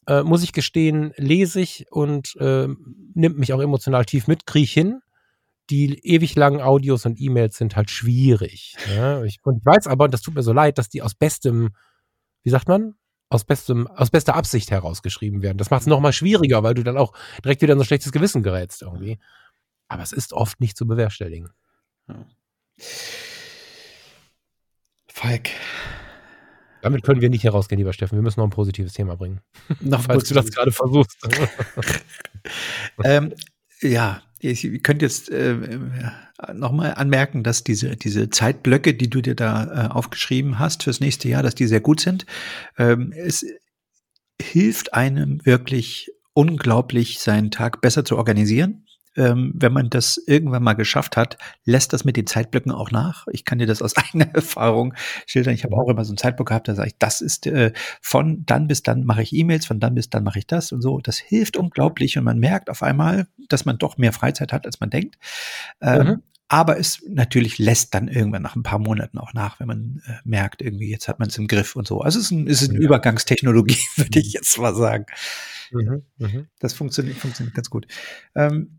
[0.07, 2.69] äh, muss ich gestehen, lese ich und äh,
[3.15, 5.01] nimmt mich auch emotional tief mit, kriege ich hin.
[5.69, 8.75] Die ewig langen Audios und E-Mails sind halt schwierig.
[8.97, 9.23] Ja?
[9.25, 11.75] Ich, und ich weiß aber, und das tut mir so leid, dass die aus bestem,
[12.43, 12.95] wie sagt man,
[13.31, 15.59] aus, bestem, aus bester Absicht herausgeschrieben werden.
[15.59, 17.12] Das macht es nochmal schwieriger, weil du dann auch
[17.45, 19.18] direkt wieder in so ein schlechtes Gewissen gerätst irgendwie.
[19.89, 21.51] Aber es ist oft nicht zu bewerkstelligen.
[22.09, 22.26] Ja.
[25.09, 25.51] Falk.
[26.81, 28.16] Damit können wir nicht herausgehen, lieber Steffen.
[28.16, 29.41] Wir müssen noch ein positives Thema bringen.
[29.81, 31.18] Noch Falls du das gerade versuchst.
[33.05, 33.35] ähm,
[33.81, 35.57] ja, ich könnte jetzt äh,
[36.55, 41.28] nochmal anmerken, dass diese, diese Zeitblöcke, die du dir da äh, aufgeschrieben hast fürs nächste
[41.28, 42.26] Jahr, dass die sehr gut sind.
[42.76, 43.45] Ähm, es
[44.41, 48.84] hilft einem wirklich unglaublich, seinen Tag besser zu organisieren
[49.19, 53.27] ähm, wenn man das irgendwann mal geschafft hat, lässt das mit den Zeitblöcken auch nach.
[53.33, 54.95] Ich kann dir das aus eigener Erfahrung
[55.27, 55.55] schildern.
[55.55, 58.45] Ich habe auch immer so einen Zeitblock gehabt, da sage ich, das ist äh, von
[58.47, 60.99] dann bis dann mache ich E-Mails, von dann bis dann mache ich das und so.
[61.01, 64.81] Das hilft unglaublich und man merkt auf einmal, dass man doch mehr Freizeit hat, als
[64.81, 65.19] man denkt.
[65.81, 66.23] Ähm, mhm.
[66.51, 70.12] Aber es natürlich lässt dann irgendwann nach ein paar Monaten auch nach, wenn man äh,
[70.25, 72.01] merkt, irgendwie jetzt hat man es im Griff und so.
[72.01, 72.87] Also es ist, ein, es ist eine ja.
[72.87, 75.05] Übergangstechnologie, würde ich jetzt mal sagen.
[75.71, 76.45] Mhm, mh.
[76.59, 77.87] Das funktioniert, funktioniert ganz gut.
[78.35, 78.78] Ähm,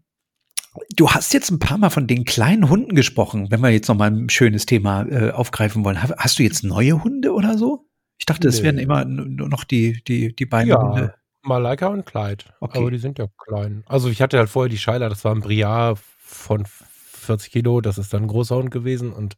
[0.95, 3.95] du hast jetzt ein paar Mal von den kleinen Hunden gesprochen, wenn wir jetzt noch
[3.95, 6.01] mal ein schönes Thema äh, aufgreifen wollen.
[6.01, 7.85] Hast du jetzt neue Hunde oder so?
[8.17, 8.65] Ich dachte, es nee.
[8.65, 10.81] wären immer nur noch die, die, die beiden ja.
[10.81, 11.15] Hunde.
[11.41, 12.45] Malaika und Clyde.
[12.59, 12.79] Okay.
[12.79, 13.83] Aber die sind ja klein.
[13.87, 17.97] Also ich hatte halt vorher die Scheiler, das war ein Briar von 40 Kilo, das
[17.97, 19.35] ist dann ein großer Hund gewesen und.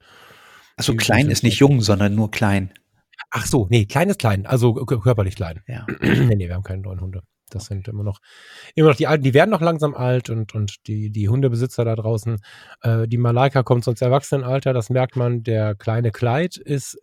[0.77, 2.73] Also klein ist nicht jung, sondern nur klein.
[3.29, 5.61] Ach so, nee, klein ist klein, also körperlich klein.
[5.67, 5.85] Ja.
[6.01, 7.21] nee, nee, wir haben keine neuen Hunde.
[7.55, 8.19] Das sind immer noch,
[8.75, 11.95] immer noch die alten, die werden noch langsam alt und, und die, die Hundebesitzer da
[11.95, 12.39] draußen.
[12.81, 15.43] Äh, die Malaika kommt ins Erwachsenenalter, das merkt man.
[15.43, 16.97] Der kleine Kleid ist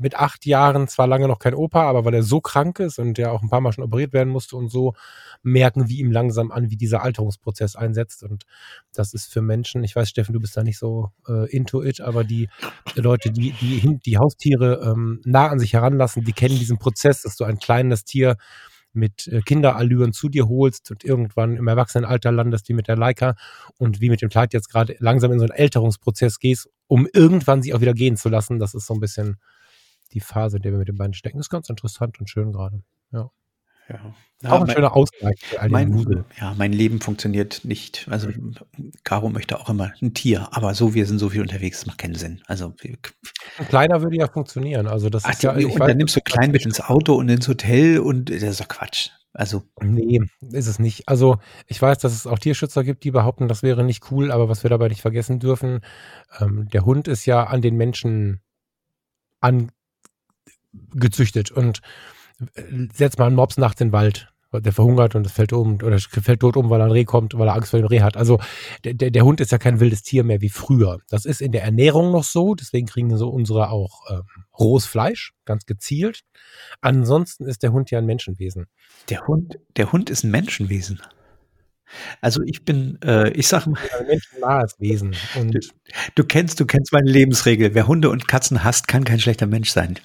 [0.00, 3.18] mit acht Jahren zwar lange noch kein Opa, aber weil er so krank ist und
[3.18, 4.94] der auch ein paar Mal schon operiert werden musste und so,
[5.42, 8.22] merken wir ihm langsam an, wie dieser Alterungsprozess einsetzt.
[8.22, 8.44] Und
[8.94, 12.00] das ist für Menschen, ich weiß, Steffen, du bist da nicht so äh, into it,
[12.00, 12.48] aber die
[12.94, 17.36] Leute, die die, die Haustiere ähm, nah an sich heranlassen, die kennen diesen Prozess, dass
[17.36, 18.36] du ein kleines Tier
[18.92, 23.36] mit äh, Kinderallüren zu dir holst und irgendwann im Erwachsenenalter landest wie mit der Leica
[23.78, 27.62] und wie mit dem Kleid jetzt gerade langsam in so einen Älterungsprozess gehst, um irgendwann
[27.62, 28.58] sie auch wieder gehen zu lassen.
[28.58, 29.36] Das ist so ein bisschen
[30.12, 31.38] die Phase, in der wir mit den beiden stecken.
[31.38, 32.82] Das ist ganz interessant und schön gerade.
[33.12, 33.30] Ja.
[33.90, 34.14] Ja.
[34.50, 38.06] Auch ein mein, schöner Ausgleich für all mein, Ja, mein Leben funktioniert nicht.
[38.08, 38.30] Also
[39.04, 41.98] Caro möchte auch immer ein Tier, aber so, wir sind so viel unterwegs, das macht
[41.98, 42.40] keinen Sinn.
[42.46, 42.72] Also
[43.58, 44.86] ein kleiner würde ja funktionieren.
[44.86, 47.48] Also das Ach, ist ja, und dann nimmst du klein mit ins Auto und ins
[47.48, 49.10] Hotel und das ist doch Quatsch.
[49.32, 49.62] Also.
[49.80, 50.20] Nee,
[50.52, 51.08] ist es nicht.
[51.08, 54.48] Also, ich weiß, dass es auch Tierschützer gibt, die behaupten, das wäre nicht cool, aber
[54.48, 55.80] was wir dabei nicht vergessen dürfen,
[56.40, 58.40] ähm, der Hund ist ja an den Menschen
[59.40, 59.70] an,
[60.94, 61.82] gezüchtet und äh,
[62.92, 64.32] setzt mal einen Mops nachts in den Wald.
[64.52, 67.46] Der verhungert und es fällt um oder fällt tot um, weil ein Reh kommt, weil
[67.46, 68.16] er Angst vor dem Reh hat.
[68.16, 68.40] Also
[68.82, 70.98] der, der Hund ist ja kein wildes Tier mehr wie früher.
[71.08, 74.22] Das ist in der Ernährung noch so, deswegen kriegen so unsere auch ähm,
[74.58, 76.22] rohes Fleisch, ganz gezielt.
[76.80, 78.66] Ansonsten ist der Hund ja ein Menschenwesen.
[79.08, 81.00] Der Hund, der Hund ist ein Menschenwesen.
[82.20, 85.14] Also ich bin, äh, ich sage mal, ein menschennahes Wesen.
[85.36, 85.60] Und du,
[86.14, 87.74] du, kennst, du kennst meine Lebensregel.
[87.74, 89.98] Wer Hunde und Katzen hasst, kann kein schlechter Mensch sein.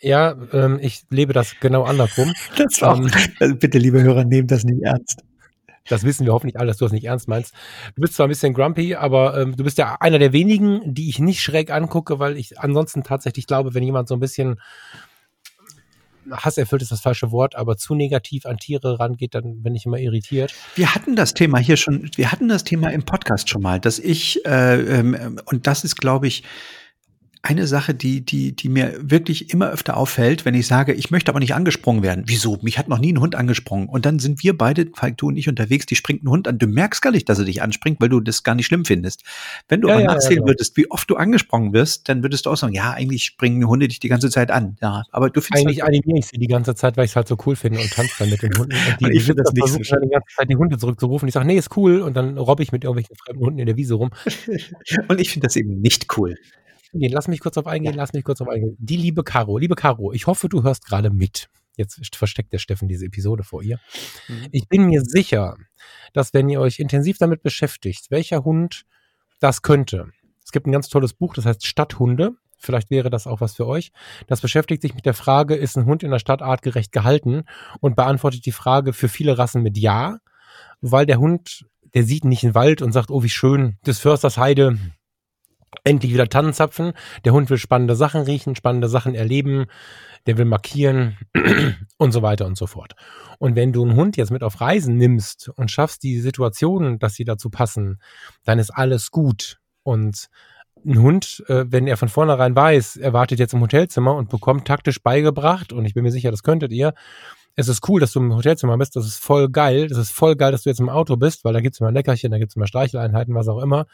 [0.00, 2.32] Ja, ähm, ich lebe das genau andersrum.
[2.56, 5.22] Das auch, ähm, also bitte, liebe Hörer, nehmt das nicht ernst.
[5.88, 7.54] Das wissen wir hoffentlich alle, dass du das nicht ernst meinst.
[7.96, 11.08] Du bist zwar ein bisschen grumpy, aber ähm, du bist ja einer der wenigen, die
[11.08, 14.60] ich nicht schräg angucke, weil ich ansonsten tatsächlich glaube, wenn jemand so ein bisschen
[16.30, 19.98] hasserfüllt ist das falsche Wort, aber zu negativ an Tiere rangeht, dann bin ich immer
[19.98, 20.54] irritiert.
[20.74, 23.98] Wir hatten das Thema hier schon, wir hatten das Thema im Podcast schon mal, dass
[23.98, 26.44] ich, äh, ähm, und das ist, glaube ich,
[27.42, 31.30] eine Sache, die, die, die mir wirklich immer öfter auffällt, wenn ich sage, ich möchte
[31.30, 32.24] aber nicht angesprungen werden.
[32.26, 32.58] Wieso?
[32.62, 33.88] Mich hat noch nie ein Hund angesprungen.
[33.88, 36.58] Und dann sind wir beide, Falk, du und ich, unterwegs, die springt ein Hund an.
[36.58, 39.22] Du merkst gar nicht, dass er dich anspringt, weil du das gar nicht schlimm findest.
[39.68, 40.48] Wenn du ja, aber ja, nachzählen ja, genau.
[40.48, 43.88] würdest, wie oft du angesprungen wirst, dann würdest du auch sagen, ja, eigentlich springen Hunde
[43.88, 44.76] dich die ganze Zeit an.
[44.80, 47.16] Ja, aber du findest Eigentlich halt, animiere ich sie die ganze Zeit, weil ich es
[47.16, 48.74] halt so cool finde und tanze dann mit den Hunden.
[48.74, 50.00] Und die, und ich finde das nicht so schön.
[50.02, 51.28] die ganze Zeit die Hunde zurückzurufen.
[51.28, 52.00] Ich sage, nee, ist cool.
[52.00, 54.10] Und dann robbe ich mit irgendwelchen fremden Hunden in der Wiese rum.
[55.08, 56.36] und ich finde das eben nicht cool
[56.92, 58.76] eingehen, lass mich kurz auf eingehen, lass mich kurz auf eingehen.
[58.78, 61.48] Die liebe Caro, liebe Caro, ich hoffe, du hörst gerade mit.
[61.76, 63.78] Jetzt versteckt der Steffen diese Episode vor ihr.
[64.26, 64.48] Mhm.
[64.50, 65.56] Ich bin mir sicher,
[66.12, 68.84] dass wenn ihr euch intensiv damit beschäftigt, welcher Hund
[69.38, 70.08] das könnte.
[70.44, 72.32] Es gibt ein ganz tolles Buch, das heißt Stadthunde.
[72.56, 73.92] Vielleicht wäre das auch was für euch.
[74.26, 77.44] Das beschäftigt sich mit der Frage, ist ein Hund in der Stadt artgerecht gehalten
[77.78, 80.18] und beantwortet die Frage für viele Rassen mit Ja,
[80.80, 84.36] weil der Hund, der sieht nicht einen Wald und sagt, oh, wie schön, des Försters
[84.36, 84.76] Heide,
[85.88, 86.92] endlich wieder Tannenzapfen.
[87.24, 89.66] Der Hund will spannende Sachen riechen, spannende Sachen erleben,
[90.26, 91.16] der will markieren
[91.96, 92.94] und so weiter und so fort.
[93.38, 97.14] Und wenn du einen Hund jetzt mit auf Reisen nimmst und schaffst die Situationen, dass
[97.14, 98.00] sie dazu passen,
[98.44, 99.58] dann ist alles gut.
[99.82, 100.28] Und
[100.84, 104.66] ein Hund, äh, wenn er von vornherein weiß, er wartet jetzt im Hotelzimmer und bekommt
[104.66, 106.94] taktisch beigebracht, und ich bin mir sicher, das könntet ihr,
[107.56, 110.36] es ist cool, dass du im Hotelzimmer bist, das ist voll geil, das ist voll
[110.36, 112.68] geil, dass du jetzt im Auto bist, weil da gibt's immer Leckerchen, da gibt's immer
[112.68, 113.86] Streicheleinheiten, was auch immer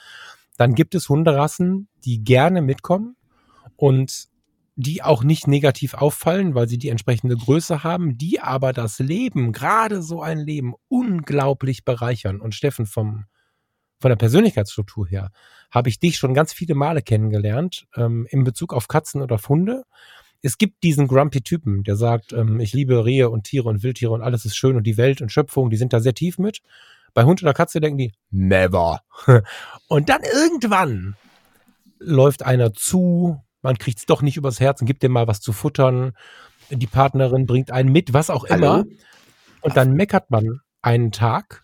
[0.56, 3.16] dann gibt es Hunderassen, die gerne mitkommen
[3.76, 4.28] und
[4.76, 9.52] die auch nicht negativ auffallen, weil sie die entsprechende Größe haben, die aber das Leben,
[9.52, 12.40] gerade so ein Leben, unglaublich bereichern.
[12.40, 13.26] Und Steffen, vom,
[14.00, 15.30] von der Persönlichkeitsstruktur her,
[15.70, 19.48] habe ich dich schon ganz viele Male kennengelernt, ähm, in Bezug auf Katzen oder auf
[19.48, 19.84] Hunde.
[20.42, 24.22] Es gibt diesen Grumpy-Typen, der sagt, ähm, ich liebe Rehe und Tiere und Wildtiere und
[24.22, 26.60] alles ist schön und die Welt und Schöpfung, die sind da sehr tief mit.
[27.14, 29.00] Bei Hund oder Katze denken die, never.
[29.88, 31.16] Und dann irgendwann
[31.98, 35.40] läuft einer zu, man kriegt es doch nicht übers Herz und gibt dem mal was
[35.40, 36.12] zu futtern.
[36.70, 38.72] Die Partnerin bringt einen mit, was auch immer.
[38.72, 38.84] Hallo?
[39.62, 41.62] Und dann meckert man einen Tag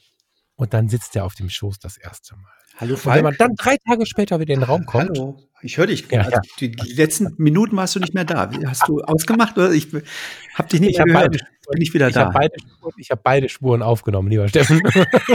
[0.54, 2.59] und dann sitzt er auf dem Schoß das erste Mal.
[2.80, 5.76] Hallo Und wenn man dann drei Tage später wieder in den Raum kommt, Hallo, ich
[5.76, 6.10] höre dich.
[6.10, 6.40] Ja, also, ja.
[6.60, 8.50] Die, letzten Minuten warst du nicht mehr da.
[8.64, 9.88] Hast du ausgemacht oder ich
[10.54, 11.32] habe dich nicht ich mehr habe gehört.
[11.32, 12.26] beide, Bin ich wieder ich da.
[12.26, 12.54] hab beide,
[12.96, 14.80] ich hab beide Spuren aufgenommen, lieber Steffen.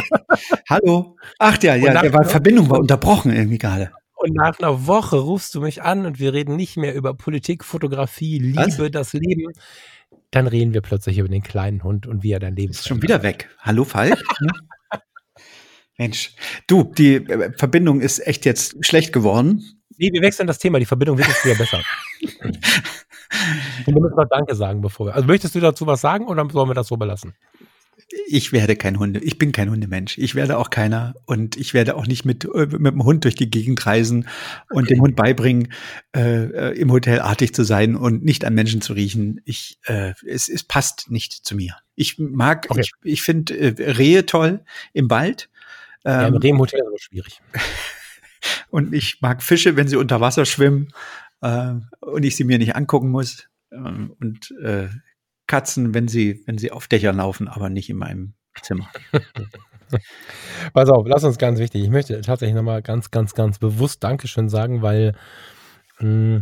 [0.69, 1.17] Hallo.
[1.37, 3.91] Ach ja, ja, der war, Verbindung war unterbrochen irgendwie gerade.
[4.15, 7.63] Und nach einer Woche rufst du mich an und wir reden nicht mehr über Politik,
[7.63, 8.91] Fotografie, Liebe, Was?
[8.91, 9.53] das Leben.
[10.31, 13.03] Dann reden wir plötzlich über den kleinen Hund und wie er dein Leben Ist schon
[13.03, 13.49] wieder weg.
[13.59, 14.17] Hallo Falk.
[15.97, 16.35] Mensch,
[16.67, 19.63] du, die äh, Verbindung ist echt jetzt schlecht geworden.
[19.97, 20.79] Nee, wir wechseln das Thema.
[20.79, 21.81] Die Verbindung wird jetzt wieder besser.
[22.45, 22.59] Und
[23.85, 25.15] wir müssen noch Danke sagen, bevor wir.
[25.15, 27.33] Also möchtest du dazu was sagen oder sollen wir das so belassen?
[28.27, 30.17] Ich werde kein Hunde, ich bin kein Hundemensch.
[30.17, 33.35] Ich werde auch keiner und ich werde auch nicht mit, äh, mit dem Hund durch
[33.35, 34.27] die Gegend reisen
[34.69, 35.71] und dem Hund beibringen,
[36.15, 39.41] äh, äh, im Hotel artig zu sein und nicht an Menschen zu riechen.
[39.45, 41.77] Ich, äh, es, es passt nicht zu mir.
[41.95, 42.81] Ich mag, Okay.
[42.81, 45.49] ich, ich finde äh, Rehe toll im Wald.
[46.05, 47.41] Ja, Ähm, Im Rehmhotel ist aber schwierig.
[48.69, 50.89] und ich mag Fische, wenn sie unter Wasser schwimmen
[51.41, 53.47] äh, und ich sie mir nicht angucken muss.
[53.71, 54.87] Ähm, und äh,
[55.47, 58.89] Katzen, wenn sie, wenn sie auf Dächern laufen, aber nicht in meinem Zimmer.
[60.73, 61.83] Pass auf, lass uns ganz wichtig.
[61.83, 65.15] Ich möchte tatsächlich nochmal ganz, ganz, ganz bewusst Dankeschön sagen, weil
[65.99, 66.41] mh,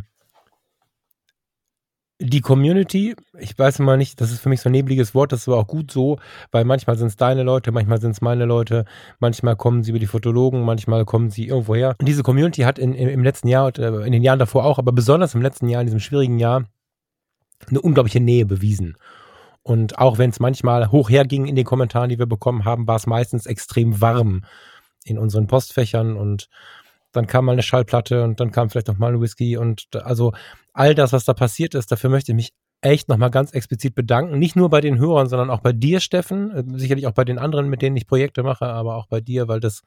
[2.25, 5.41] die Community, ich weiß immer nicht, das ist für mich so ein nebliges Wort, das
[5.41, 6.19] ist aber auch gut so,
[6.51, 8.85] weil manchmal sind es deine Leute, manchmal sind es meine Leute,
[9.19, 11.95] manchmal kommen sie über die Fotologen, manchmal kommen sie irgendwo her.
[11.99, 14.63] Und diese Community hat in, im, im letzten Jahr, und, äh, in den Jahren davor
[14.63, 16.63] auch, aber besonders im letzten Jahr, in diesem schwierigen Jahr,
[17.67, 18.95] eine unglaubliche Nähe bewiesen.
[19.61, 22.95] Und auch wenn es manchmal hoch herging in den Kommentaren, die wir bekommen haben, war
[22.95, 24.43] es meistens extrem warm
[25.03, 26.49] in unseren Postfächern und
[27.13, 30.33] dann kam mal eine Schallplatte und dann kam vielleicht noch mal ein Whisky und also
[30.73, 34.39] all das, was da passiert ist, dafür möchte ich mich echt nochmal ganz explizit bedanken.
[34.39, 36.51] Nicht nur bei den Hörern, sondern auch bei dir, Steffen.
[36.51, 39.47] Äh, Sicherlich auch bei den anderen, mit denen ich Projekte mache, aber auch bei dir,
[39.47, 39.83] weil das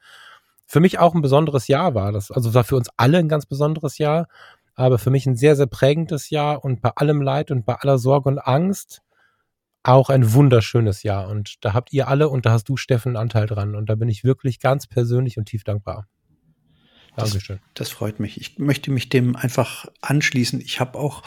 [0.65, 2.11] für mich auch ein besonderes Jahr war.
[2.11, 4.27] Das, also war für uns alle ein ganz besonderes Jahr,
[4.75, 7.97] aber für mich ein sehr, sehr prägendes Jahr und bei allem Leid und bei aller
[7.97, 9.01] Sorge und Angst
[9.83, 11.29] auch ein wunderschönes Jahr.
[11.29, 13.75] Und da habt ihr alle und da hast du, Steffen, einen Anteil dran.
[13.75, 16.07] Und da bin ich wirklich ganz persönlich und tief dankbar.
[17.17, 17.59] Das- Dankeschön.
[17.73, 18.39] Das freut mich.
[18.39, 20.61] Ich möchte mich dem einfach anschließen.
[20.61, 21.23] Ich habe auch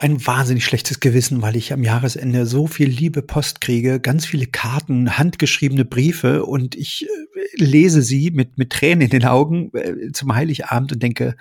[0.00, 4.46] ein wahnsinnig schlechtes Gewissen, weil ich am Jahresende so viel liebe Post kriege, ganz viele
[4.46, 7.08] Karten, handgeschriebene Briefe und ich äh,
[7.56, 11.36] lese sie mit, mit Tränen in den Augen äh, zum Heiligabend und denke,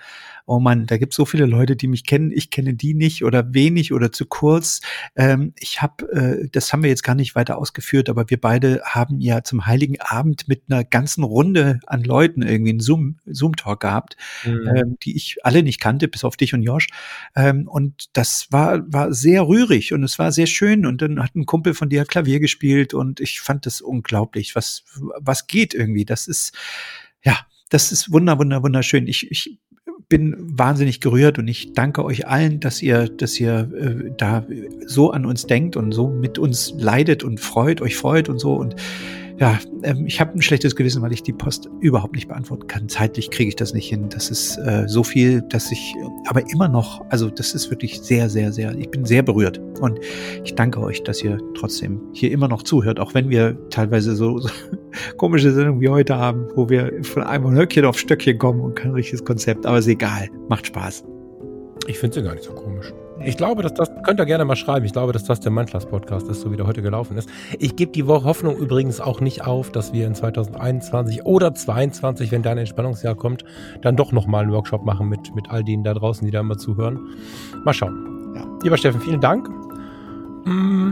[0.48, 3.24] oh Mann, da gibt es so viele Leute, die mich kennen, ich kenne die nicht
[3.24, 4.82] oder wenig oder zu kurz.
[5.16, 8.82] Ähm, ich habe, äh, das haben wir jetzt gar nicht weiter ausgeführt, aber wir beide
[8.84, 13.80] haben ja zum Heiligen Abend mit einer ganzen Runde an Leuten irgendwie einen Zoom, Zoom-Talk
[13.80, 14.68] gehabt Mhm.
[14.76, 16.88] ähm, die ich alle nicht kannte, bis auf dich und Josh.
[17.36, 20.86] Ähm, und das war, war sehr rührig und es war sehr schön.
[20.86, 24.84] Und dann hat ein Kumpel von dir Klavier gespielt und ich fand das unglaublich, was,
[25.20, 26.06] was geht irgendwie.
[26.06, 26.56] Das ist,
[27.24, 27.38] ja,
[27.70, 29.08] das ist wunder, wunder, wunderschön.
[29.08, 29.60] Ich, ich
[30.10, 34.46] bin wahnsinnig gerührt und ich danke euch allen, dass ihr, dass ihr äh, da
[34.86, 38.54] so an uns denkt und so mit uns leidet und freut, euch freut und so.
[38.54, 38.76] Und
[39.40, 42.90] ja, ähm, ich habe ein schlechtes Gewissen, weil ich die Post überhaupt nicht beantworten kann.
[42.90, 44.10] Zeitlich kriege ich das nicht hin.
[44.10, 45.96] Das ist äh, so viel, dass ich,
[46.28, 49.60] aber immer noch, also das ist wirklich sehr, sehr, sehr, ich bin sehr berührt.
[49.80, 50.00] Und
[50.44, 54.40] ich danke euch, dass ihr trotzdem hier immer noch zuhört, auch wenn wir teilweise so,
[54.40, 54.50] so
[55.18, 58.92] komische Sendungen wie heute haben, wo wir von einem Höckchen auf Stöckchen kommen und kein
[58.92, 59.68] richtiges Konzept.
[59.68, 61.04] Aber ist egal, macht Spaß.
[61.86, 62.92] Ich finde sie gar nicht so komisch.
[63.28, 66.30] Ich glaube, dass das, könnt ihr gerne mal schreiben, ich glaube, dass das der Mindclass-Podcast
[66.30, 67.28] ist, so wie der heute gelaufen ist.
[67.60, 72.42] Ich gebe die Hoffnung übrigens auch nicht auf, dass wir in 2021 oder 2022, wenn
[72.42, 73.44] dein Entspannungsjahr kommt,
[73.82, 76.58] dann doch nochmal einen Workshop machen mit, mit all denen da draußen, die da immer
[76.58, 77.02] zuhören.
[77.66, 78.34] Mal schauen.
[78.34, 78.46] Ja.
[78.64, 79.50] Lieber Steffen, vielen Dank.
[80.46, 80.92] Mm,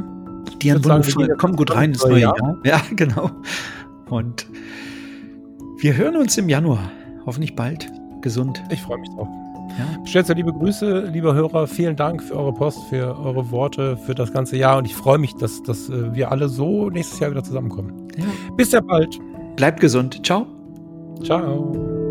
[0.62, 2.58] Die haben würde sagen, wir wundervoll, gehen kommen gut rein ins neue neue Jahr.
[2.66, 3.32] Ja, genau.
[4.10, 4.46] Und
[5.80, 6.92] wir hören uns im Januar.
[7.26, 7.90] Hoffentlich bald.
[8.22, 8.62] Gesund.
[8.72, 9.30] Ich freue mich drauf.
[9.78, 10.06] Ja.
[10.06, 11.68] Stellt liebe Grüße, liebe Hörer.
[11.68, 14.78] Vielen Dank für eure Post, für eure Worte, für das ganze Jahr.
[14.78, 18.08] Und ich freue mich, dass, dass äh, wir alle so nächstes Jahr wieder zusammenkommen.
[18.18, 18.26] ja.
[18.56, 19.20] Bis sehr bald.
[19.56, 20.26] Bleibt gesund.
[20.26, 20.48] Ciao.
[21.24, 22.05] Ciao.